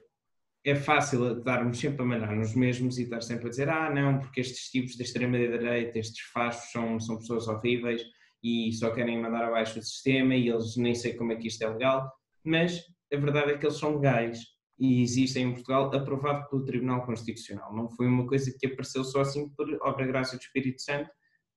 é 0.66 0.76
fácil 0.76 1.42
darmos 1.44 1.78
sempre 1.78 2.02
a 2.02 2.06
mandar 2.06 2.34
nos 2.34 2.56
mesmos 2.56 2.98
e 2.98 3.04
estar 3.04 3.22
sempre 3.22 3.48
a 3.48 3.50
dizer 3.50 3.70
ah, 3.70 3.94
não, 3.94 4.20
porque 4.20 4.40
estes 4.40 4.70
tipos 4.70 4.96
da 4.96 5.04
extrema-direita, 5.04 6.00
estes 6.00 6.22
fachos 6.32 6.72
são, 6.72 7.00
são 7.00 7.18
pessoas 7.18 7.48
horríveis 7.48 8.02
e 8.42 8.72
só 8.74 8.92
querem 8.92 9.22
mandar 9.22 9.44
abaixo 9.46 9.80
o 9.80 9.84
sistema 9.84 10.36
e 10.36 10.48
eles 10.48 10.78
nem 10.78 10.96
sei 10.96 11.16
como 11.16 11.34
é 11.34 11.36
que 11.36 11.48
isto 11.48 11.62
é 11.64 11.68
legal, 11.68 12.10
mas 12.44 12.82
a 13.12 13.18
verdade 13.18 13.52
é 13.52 13.58
que 13.58 13.66
eles 13.66 13.78
são 13.78 13.96
legais 13.96 14.40
e 14.80 15.02
existem 15.02 15.46
em 15.46 15.54
Portugal 15.54 15.94
aprovado 15.94 16.50
pelo 16.50 16.66
Tribunal 16.66 17.06
Constitucional. 17.06 17.74
Não 17.76 17.90
foi 17.90 18.08
uma 18.08 18.26
coisa 18.26 18.54
que 18.58 18.66
apareceu 18.66 19.04
só 19.04 19.22
assim 19.22 19.50
por 19.50 19.68
obra 19.82 20.08
graça 20.08 20.38
do 20.38 20.42
Espírito 20.42 20.82
Santo, 20.82 21.10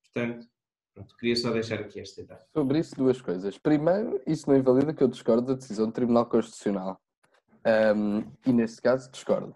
portanto, 0.05 0.47
pronto, 0.93 1.17
queria 1.17 1.37
só 1.37 1.51
deixar 1.51 1.81
aqui 1.81 2.01
esta 2.01 2.23
ideia. 2.23 2.41
Sobre 2.53 2.81
isso, 2.81 2.95
duas 2.95 3.21
coisas. 3.21 3.57
Primeiro, 3.57 4.21
isso 4.27 4.51
não 4.51 4.57
invalida 4.57 4.93
que 4.93 5.03
eu 5.03 5.09
discordo 5.09 5.47
da 5.47 5.55
decisão 5.55 5.87
do 5.87 5.93
Tribunal 5.93 6.27
Constitucional. 6.27 7.01
Um, 7.67 8.23
e 8.47 8.53
neste 8.53 8.81
caso, 8.81 9.11
discordo. 9.11 9.55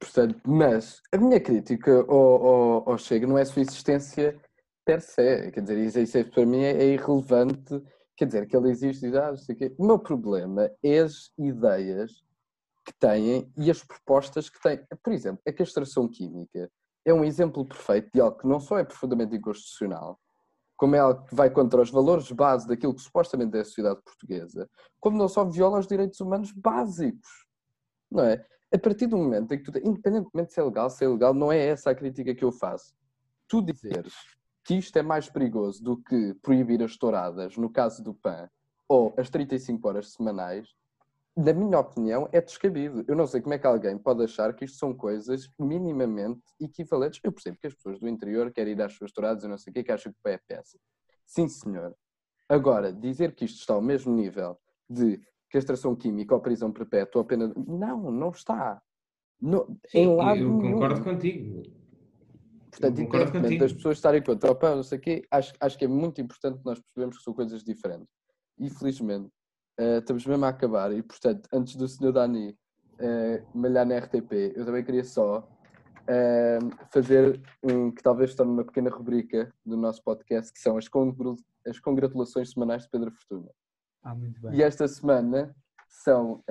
Portanto, 0.00 0.40
mas 0.44 1.00
a 1.12 1.18
minha 1.18 1.38
crítica 1.38 2.04
ao, 2.08 2.46
ao, 2.46 2.90
ao 2.90 2.98
Chega 2.98 3.26
não 3.26 3.38
é 3.38 3.42
a 3.42 3.46
sua 3.46 3.62
existência 3.62 4.40
per 4.84 5.00
se. 5.00 5.50
Quer 5.52 5.60
dizer, 5.60 5.78
isso, 5.78 5.98
isso 6.00 6.30
para 6.30 6.46
mim 6.46 6.62
é, 6.62 6.72
é 6.72 6.94
irrelevante. 6.94 7.80
Quer 8.16 8.26
dizer, 8.26 8.46
que 8.46 8.56
ele 8.56 8.70
existe 8.70 9.06
e 9.06 9.16
ah, 9.16 9.36
sei 9.36 9.54
quê. 9.54 9.74
O 9.78 9.86
meu 9.86 9.98
problema 9.98 10.70
é 10.82 10.98
as 10.98 11.30
ideias 11.38 12.24
que 12.84 12.92
têm 12.98 13.52
e 13.56 13.70
as 13.70 13.82
propostas 13.84 14.48
que 14.48 14.60
têm. 14.60 14.80
Por 15.02 15.12
exemplo, 15.12 15.40
a 15.46 15.52
castração 15.52 16.08
química 16.08 16.70
é 17.04 17.12
um 17.12 17.24
exemplo 17.24 17.64
perfeito 17.64 18.10
de 18.12 18.20
algo 18.20 18.38
que 18.38 18.46
não 18.46 18.60
só 18.60 18.78
é 18.78 18.84
profundamente 18.84 19.36
inconstitucional, 19.36 20.18
como 20.82 20.96
é 20.96 21.14
que 21.14 21.32
vai 21.32 21.48
contra 21.48 21.80
os 21.80 21.90
valores 21.90 22.28
base 22.32 22.66
daquilo 22.66 22.92
que 22.92 23.00
supostamente 23.00 23.56
é 23.56 23.60
a 23.60 23.64
sociedade 23.64 24.02
portuguesa, 24.02 24.68
como 24.98 25.16
não 25.16 25.28
só 25.28 25.44
viola 25.44 25.78
os 25.78 25.86
direitos 25.86 26.18
humanos 26.18 26.50
básicos. 26.50 27.46
Não 28.10 28.24
é? 28.24 28.44
A 28.74 28.76
partir 28.76 29.06
do 29.06 29.16
momento 29.16 29.54
em 29.54 29.62
que 29.62 29.70
tu, 29.70 29.78
independentemente 29.78 30.48
de 30.48 30.54
ser 30.54 30.62
legal, 30.64 30.90
ser 30.90 31.04
ilegal, 31.04 31.32
não 31.32 31.52
é 31.52 31.66
essa 31.68 31.92
a 31.92 31.94
crítica 31.94 32.34
que 32.34 32.44
eu 32.44 32.50
faço. 32.50 32.96
Tu 33.46 33.62
dizeres 33.62 34.12
que 34.64 34.74
isto 34.74 34.98
é 34.98 35.02
mais 35.02 35.30
perigoso 35.30 35.84
do 35.84 35.98
que 35.98 36.34
proibir 36.42 36.82
as 36.82 36.96
touradas, 36.96 37.56
no 37.56 37.70
caso 37.70 38.02
do 38.02 38.12
PAN, 38.12 38.50
ou 38.88 39.14
as 39.16 39.30
35 39.30 39.86
horas 39.86 40.12
semanais, 40.12 40.68
na 41.36 41.52
minha 41.52 41.78
opinião, 41.78 42.28
é 42.30 42.40
descabido. 42.40 43.04
Eu 43.08 43.16
não 43.16 43.26
sei 43.26 43.40
como 43.40 43.54
é 43.54 43.58
que 43.58 43.66
alguém 43.66 43.96
pode 43.96 44.22
achar 44.22 44.54
que 44.54 44.64
isto 44.64 44.78
são 44.78 44.94
coisas 44.94 45.48
minimamente 45.58 46.42
equivalentes. 46.60 47.20
Eu 47.24 47.32
percebo 47.32 47.58
que 47.58 47.66
as 47.66 47.74
pessoas 47.74 47.98
do 47.98 48.08
interior 48.08 48.52
querem 48.52 48.74
ir 48.74 48.82
às 48.82 48.92
suas 48.92 49.12
touradas 49.12 49.42
e 49.42 49.48
não 49.48 49.56
sei 49.56 49.70
o 49.70 49.74
que, 49.74 49.82
que 49.82 49.92
acham 49.92 50.12
que 50.12 50.30
é 50.30 50.38
péssimo. 50.46 50.82
Sim, 51.24 51.48
senhor. 51.48 51.94
Agora, 52.48 52.92
dizer 52.92 53.34
que 53.34 53.46
isto 53.46 53.60
está 53.60 53.72
ao 53.72 53.80
mesmo 53.80 54.14
nível 54.14 54.58
de 54.88 55.20
castração 55.50 55.96
química 55.96 56.34
ou 56.34 56.40
prisão 56.40 56.70
perpétua 56.70 57.22
ou 57.22 57.24
pena... 57.24 57.52
Não, 57.56 58.10
não 58.10 58.30
está. 58.30 58.82
No, 59.40 59.78
Sim, 59.88 59.98
em 60.00 60.14
lado 60.14 60.38
eu 60.38 60.48
nenhum. 60.50 60.72
concordo 60.74 61.02
contigo. 61.02 61.62
Portanto, 62.70 63.00
independentemente 63.00 63.58
das 63.58 63.72
pessoas 63.72 63.98
estarem 63.98 64.22
contra 64.22 64.50
o 64.50 64.54
pão, 64.54 64.76
não 64.76 64.82
sei 64.82 64.98
o 64.98 65.00
quê, 65.00 65.26
acho, 65.30 65.52
acho 65.60 65.78
que 65.78 65.84
é 65.84 65.88
muito 65.88 66.20
importante 66.20 66.60
nós 66.64 66.78
percebermos 66.78 67.18
que 67.18 67.24
são 67.24 67.34
coisas 67.34 67.62
diferentes. 67.62 68.08
E, 68.58 68.70
felizmente, 68.70 69.30
Uh, 69.78 69.98
estamos 69.98 70.26
mesmo 70.26 70.44
a 70.44 70.48
acabar 70.48 70.92
e, 70.92 71.02
portanto, 71.02 71.48
antes 71.52 71.76
do 71.76 71.88
Sr. 71.88 72.12
Dani 72.12 72.56
uh, 72.94 73.58
malhar 73.58 73.86
na 73.86 73.98
RTP, 73.98 74.52
eu 74.54 74.64
também 74.66 74.84
queria 74.84 75.04
só 75.04 75.38
uh, 75.40 76.86
fazer 76.90 77.40
um 77.62 77.90
que 77.90 78.02
talvez 78.02 78.34
torne 78.34 78.52
uma 78.52 78.64
pequena 78.64 78.90
rubrica 78.90 79.52
do 79.64 79.76
nosso 79.76 80.02
podcast, 80.02 80.52
que 80.52 80.60
são 80.60 80.76
as, 80.76 80.86
as 81.66 81.80
congratulações 81.80 82.50
semanais 82.50 82.82
de 82.82 82.90
Pedro 82.90 83.10
Fortuna. 83.10 83.50
Ah, 84.02 84.14
muito 84.14 84.40
bem. 84.42 84.54
E 84.54 84.62
esta 84.62 84.86
semana 84.86 85.54
são 85.88 86.42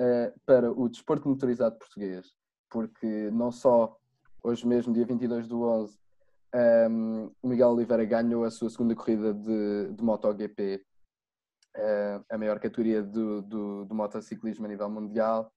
para 0.46 0.70
o 0.70 0.88
desporto 0.88 1.28
motorizado 1.28 1.76
português, 1.76 2.32
porque 2.70 3.28
não 3.32 3.50
só 3.50 3.96
hoje 4.42 4.66
mesmo, 4.66 4.92
dia 4.92 5.04
22 5.04 5.48
do 5.48 5.62
11, 5.62 5.98
um, 6.90 7.30
o 7.42 7.48
Miguel 7.48 7.70
Oliveira 7.70 8.04
ganhou 8.04 8.44
a 8.44 8.50
sua 8.50 8.68
segunda 8.68 8.94
corrida 8.94 9.32
de, 9.32 9.92
de 9.92 10.04
MotoGP 10.04 10.84
a 12.30 12.38
maior 12.38 12.58
categoria 12.58 13.02
do, 13.02 13.42
do, 13.42 13.84
do 13.84 13.94
motociclismo 13.94 14.66
a 14.66 14.68
nível 14.68 14.90
mundial, 14.90 15.50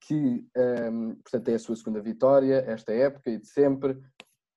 que, 0.00 0.46
um, 0.56 1.14
portanto, 1.16 1.48
é 1.48 1.54
a 1.54 1.58
sua 1.58 1.76
segunda 1.76 2.00
vitória 2.00 2.64
esta 2.66 2.92
época 2.92 3.30
e 3.30 3.38
de 3.38 3.46
sempre. 3.46 4.00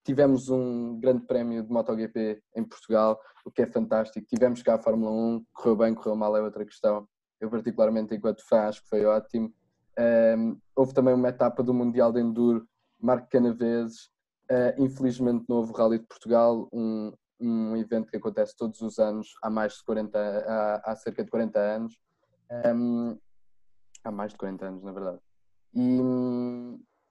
Tivemos 0.05 0.49
um 0.49 0.99
grande 0.99 1.25
prémio 1.25 1.63
de 1.63 1.71
MotoGP 1.71 2.41
em 2.55 2.63
Portugal, 2.63 3.19
o 3.45 3.51
que 3.51 3.61
é 3.61 3.67
fantástico. 3.67 4.25
Tivemos 4.27 4.61
cá 4.61 4.75
a 4.75 4.81
Fórmula 4.81 5.11
1, 5.11 5.45
correu 5.53 5.75
bem, 5.75 5.93
correu 5.93 6.15
mal 6.15 6.35
é 6.35 6.41
outra 6.41 6.65
questão. 6.65 7.07
Eu, 7.39 7.49
particularmente, 7.49 8.15
enquanto 8.15 8.45
fã, 8.47 8.67
acho 8.67 8.81
que 8.83 8.89
foi 8.89 9.05
ótimo. 9.05 9.53
Um, 9.99 10.57
houve 10.75 10.93
também 10.93 11.13
uma 11.13 11.29
etapa 11.29 11.61
do 11.61 11.73
Mundial 11.73 12.11
de 12.11 12.19
Enduro, 12.19 12.67
Marco 12.99 13.29
Canaveses. 13.29 14.09
Uh, 14.51 14.81
infelizmente, 14.81 15.45
não 15.47 15.57
houve 15.57 15.73
Rally 15.73 15.99
de 15.99 16.05
Portugal, 16.05 16.69
um, 16.73 17.13
um 17.39 17.75
evento 17.75 18.09
que 18.09 18.17
acontece 18.17 18.55
todos 18.55 18.81
os 18.81 18.99
anos 18.99 19.33
há 19.41 19.49
mais 19.49 19.73
de 19.73 19.83
40, 19.83 20.17
há, 20.19 20.91
há 20.91 20.95
cerca 20.95 21.23
de 21.23 21.29
40 21.29 21.59
anos. 21.59 21.99
Um, 22.65 23.17
há 24.03 24.11
mais 24.11 24.31
de 24.31 24.37
40 24.37 24.65
anos, 24.65 24.83
na 24.83 24.91
verdade. 24.91 25.19
E, 25.73 25.99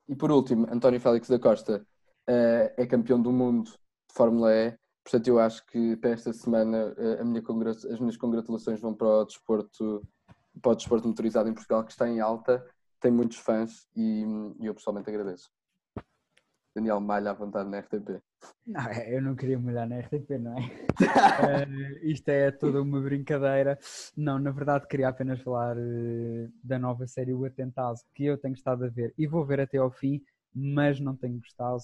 e 0.09 0.15
por 0.15 0.31
último, 0.31 0.67
António 0.71 1.01
Félix 1.01 1.29
da 1.29 1.39
Costa 1.39 1.85
uh, 2.29 2.75
é 2.77 2.87
campeão 2.87 3.21
do 3.21 3.33
mundo 3.33 3.71
de 3.71 4.15
Fórmula 4.15 4.55
E. 4.55 4.79
Portanto, 5.05 5.27
eu 5.27 5.41
acho 5.41 5.67
que 5.67 5.97
para 5.97 6.11
esta 6.11 6.33
semana 6.33 6.95
uh, 6.97 7.25
minha 7.25 7.43
as 7.71 7.99
minhas 7.99 8.17
congratulações 8.17 8.81
vão 8.81 8.95
para 8.95 9.09
o 9.09 9.25
desporto, 9.25 10.07
para 10.61 10.73
o 10.73 10.75
desporto 10.77 11.09
motorizado 11.09 11.49
em 11.49 11.55
Portugal, 11.55 11.85
que 11.85 11.91
está 11.91 12.09
em 12.09 12.21
alta, 12.21 12.65
tem 13.01 13.11
muitos 13.11 13.39
fãs 13.39 13.89
e, 13.97 14.25
e 14.61 14.67
eu 14.67 14.75
pessoalmente 14.75 15.11
agradeço. 15.11 15.51
Daniel 16.75 17.01
Malha 17.01 17.31
à 17.31 17.35
vontade 17.35 17.69
na 17.69 17.81
RTP. 17.81 18.23
Não, 18.65 18.81
é, 18.89 19.17
eu 19.17 19.21
não 19.21 19.35
queria 19.35 19.59
molhar 19.59 19.89
na 19.89 19.99
RTP, 19.99 20.39
não 20.39 20.57
é? 20.57 20.61
uh, 20.61 20.63
isto 22.07 22.29
é 22.29 22.51
toda 22.51 22.81
uma 22.81 23.01
brincadeira. 23.01 23.79
Não, 24.17 24.39
na 24.39 24.51
verdade 24.51 24.87
queria 24.87 25.09
apenas 25.09 25.41
falar 25.41 25.77
uh, 25.77 26.53
da 26.63 26.79
nova 26.79 27.07
série 27.07 27.35
O 27.35 27.45
Atentado, 27.45 27.99
que 28.15 28.25
eu 28.25 28.39
tenho 28.39 28.55
estado 28.55 28.85
a 28.85 28.89
ver 28.89 29.13
e 29.19 29.27
vou 29.27 29.45
ver 29.45 29.61
até 29.61 29.79
ao 29.79 29.91
fim, 29.91 30.23
mas 30.55 31.01
não 31.01 31.17
tenho 31.17 31.39
gostado. 31.41 31.83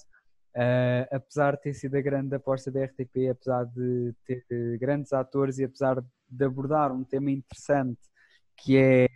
Uh, 0.55 1.05
apesar 1.11 1.55
de 1.57 1.61
ter 1.63 1.73
sido 1.73 1.95
a 1.95 2.01
grande 2.01 2.35
aposta 2.35 2.71
da 2.71 2.85
RTP, 2.85 3.29
apesar 3.29 3.65
de 3.65 4.13
ter 4.25 4.43
grandes 4.79 5.11
atores 5.11 5.59
e 5.59 5.65
apesar 5.65 6.01
de 6.29 6.45
abordar 6.45 6.91
um 6.91 7.03
tema 7.03 7.29
interessante 7.29 7.99
que 8.61 8.77
é 8.77 9.07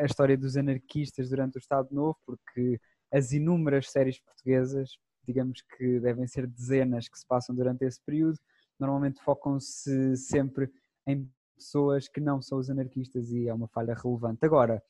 a 0.00 0.04
história 0.04 0.36
dos 0.38 0.56
anarquistas 0.56 1.28
durante 1.28 1.56
o 1.56 1.58
Estado 1.58 1.88
Novo, 1.90 2.16
porque 2.24 2.78
as 3.12 3.32
inúmeras 3.32 3.90
séries 3.90 4.20
portuguesas 4.20 4.90
digamos 5.26 5.62
que 5.62 6.00
devem 6.00 6.26
ser 6.26 6.46
dezenas 6.46 7.08
que 7.08 7.18
se 7.18 7.26
passam 7.26 7.54
durante 7.54 7.84
esse 7.84 8.00
período, 8.00 8.38
normalmente 8.78 9.20
focam-se 9.22 10.16
sempre 10.16 10.70
em 11.06 11.30
pessoas 11.56 12.08
que 12.08 12.20
não 12.20 12.42
são 12.42 12.58
os 12.58 12.68
anarquistas 12.68 13.30
e 13.30 13.48
é 13.48 13.54
uma 13.54 13.68
falha 13.68 13.94
relevante. 13.94 14.44
Agora, 14.44 14.82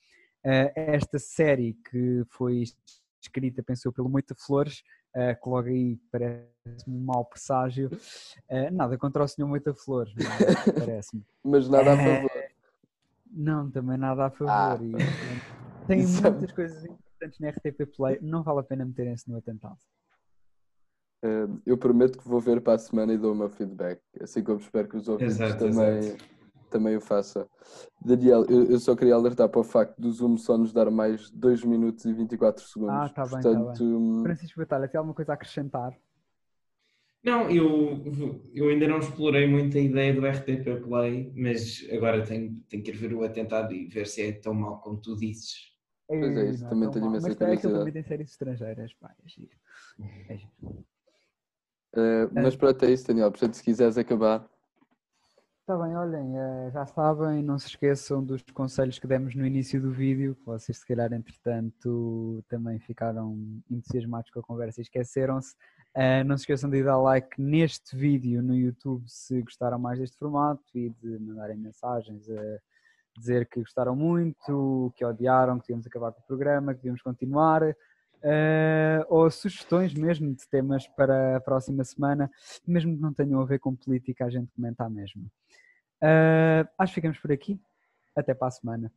eh, 0.43 0.73
esta 0.75 1.19
série 1.19 1.73
que 1.89 2.23
foi 2.29 2.63
escrita, 3.21 3.63
pensou 3.63 3.91
pelo 3.91 4.09
Moita 4.09 4.35
Flores, 4.35 4.83
eh, 5.13 5.35
que 5.35 5.49
logo 5.49 5.67
aí 5.67 5.97
parece-me 6.11 6.97
um 6.97 7.03
mau 7.03 7.25
presságio. 7.25 7.89
Eh, 8.49 8.69
nada 8.71 8.97
contra 8.97 9.23
o 9.23 9.27
senhor 9.27 9.47
Moita 9.47 9.73
Flores, 9.73 10.13
parece-me. 10.77 11.23
Mas 11.43 11.69
nada 11.69 11.93
a 11.93 11.97
favor. 11.97 12.31
Não, 13.31 13.69
também 13.69 13.97
nada 13.97 14.25
a 14.25 14.29
favor. 14.29 14.51
Ah. 14.51 14.77
E, 14.81 15.87
tem 15.87 16.01
é 16.01 16.29
muitas 16.29 16.51
coisas 16.51 16.85
importantes 16.85 17.39
na 17.39 17.49
RTP 17.49 17.85
Play, 17.95 18.19
não 18.21 18.43
vale 18.43 18.59
a 18.59 18.63
pena 18.63 18.85
meterem-se 18.85 19.29
no 19.29 19.37
atentado. 19.37 19.77
Uh, 21.25 21.59
eu 21.65 21.75
prometo 21.75 22.19
que 22.19 22.27
vou 22.27 22.39
ver 22.39 22.61
para 22.61 22.73
a 22.73 22.77
semana 22.77 23.11
e 23.11 23.17
dou 23.17 23.33
o 23.33 23.35
meu 23.35 23.49
feedback, 23.49 23.99
assim 24.21 24.43
como 24.43 24.59
espero 24.59 24.87
que 24.87 24.95
os 24.95 25.07
ouvintes 25.07 25.35
exato, 25.37 25.57
também, 25.57 25.97
exato. 25.97 26.25
também 26.69 26.95
o 26.95 27.01
façam. 27.01 27.49
Daniel, 28.05 28.45
eu, 28.47 28.65
eu, 28.65 28.79
só 28.79 28.95
queria 28.95 29.15
alertar 29.15 29.49
para 29.49 29.59
o 29.59 29.63
facto 29.63 29.99
do 29.99 30.11
Zoom 30.11 30.37
só 30.37 30.55
nos 30.55 30.71
dar 30.71 30.91
mais 30.91 31.31
2 31.31 31.63
minutos 31.63 32.05
e 32.05 32.13
24 32.13 32.63
segundos. 32.63 32.93
Ah, 32.95 33.05
está 33.07 33.25
bem, 33.25 33.37
está 33.39 33.49
bem. 33.49 33.87
Hum, 33.87 34.21
Francisco 34.21 34.59
Batalha, 34.59 34.87
tem 34.87 34.99
alguma 34.99 35.15
coisa 35.15 35.31
a 35.31 35.35
acrescentar? 35.35 35.97
Não, 37.23 37.49
eu, 37.49 38.03
eu 38.53 38.69
ainda 38.69 38.87
não 38.87 38.99
explorei 38.99 39.47
muito 39.47 39.75
a 39.75 39.81
ideia 39.81 40.13
do 40.13 40.23
RTP 40.27 40.83
Play, 40.83 41.33
mas 41.35 41.83
agora 41.91 42.23
tenho, 42.23 42.61
tenho 42.69 42.83
que 42.83 42.91
ir 42.91 42.97
ver 42.97 43.15
o 43.15 43.23
atentado 43.23 43.73
e 43.73 43.87
ver 43.87 44.05
se 44.05 44.21
é 44.21 44.31
tão 44.31 44.53
mal 44.53 44.79
como 44.79 45.01
tu 45.01 45.15
dizes. 45.15 45.73
Pois 46.07 46.37
é, 46.37 46.51
isso 46.51 46.69
também 46.69 46.91
tenho 46.91 47.07
imensa 47.07 47.35
curiosidade. 47.35 47.63
Mas 47.63 47.79
também 47.79 47.93
tem 47.93 48.03
séries 48.03 48.29
estrangeiras, 48.29 48.93
pá, 48.93 49.11
é 49.25 49.27
giro. 49.27 49.57
É 50.29 50.37
giro. 50.37 50.85
Uh, 51.95 52.29
mas 52.33 52.55
pronto, 52.55 52.83
é 52.83 52.91
isso, 52.91 53.07
Daniel. 53.07 53.31
Portanto, 53.31 53.53
se 53.53 53.63
quiseres 53.63 53.97
acabar. 53.97 54.45
Está 55.67 55.83
bem, 55.83 55.95
olhem, 55.95 56.35
já 56.71 56.85
sabem, 56.85 57.41
não 57.41 57.57
se 57.57 57.69
esqueçam 57.69 58.23
dos 58.23 58.43
conselhos 58.53 58.99
que 58.99 59.07
demos 59.07 59.33
no 59.33 59.43
início 59.43 59.81
do 59.81 59.91
vídeo, 59.91 60.35
que 60.35 60.45
vocês 60.45 60.77
se 60.77 60.85
calhar 60.85 61.11
entretanto 61.11 62.45
também 62.47 62.79
ficaram 62.79 63.35
entusiasmados 63.71 64.29
com 64.29 64.41
a 64.41 64.43
conversa 64.43 64.79
e 64.79 64.83
esqueceram-se. 64.83 65.55
não 66.23 66.37
se 66.37 66.43
esqueçam 66.43 66.69
de 66.69 66.83
dar 66.83 66.99
like 66.99 67.41
neste 67.41 67.95
vídeo 67.95 68.43
no 68.43 68.53
YouTube 68.53 69.05
se 69.07 69.41
gostaram 69.41 69.79
mais 69.79 69.97
deste 69.97 70.15
formato 70.19 70.61
e 70.75 70.91
de 71.01 71.17
mandarem 71.17 71.57
mensagens 71.57 72.29
a 72.29 72.59
dizer 73.17 73.47
que 73.47 73.59
gostaram 73.59 73.95
muito, 73.95 74.93
que 74.95 75.03
odiaram, 75.03 75.57
que 75.57 75.63
devíamos 75.63 75.87
acabar 75.87 76.11
com 76.11 76.19
o 76.19 76.27
programa, 76.27 76.73
que 76.73 76.81
devíamos 76.81 77.01
continuar, 77.01 77.75
uh, 78.25 79.05
ou 79.07 79.29
sugestões 79.29 79.93
mesmo 79.93 80.33
de 80.33 80.47
temas 80.49 80.87
para 80.87 81.37
a 81.37 81.39
próxima 81.39 81.83
semana, 81.83 82.29
mesmo 82.67 82.95
que 82.95 83.01
não 83.01 83.13
tenham 83.13 83.39
a 83.39 83.45
ver 83.45 83.59
com 83.59 83.75
política, 83.75 84.25
a 84.25 84.29
gente 84.29 84.51
comenta 84.55 84.83
a 84.83 84.89
mesma. 84.89 85.23
Uh, 86.01 86.67
acho 86.77 86.93
que 86.93 86.95
ficamos 86.95 87.19
por 87.19 87.31
aqui. 87.31 87.59
Até 88.15 88.33
para 88.33 88.47
a 88.47 88.51
semana. 88.51 88.91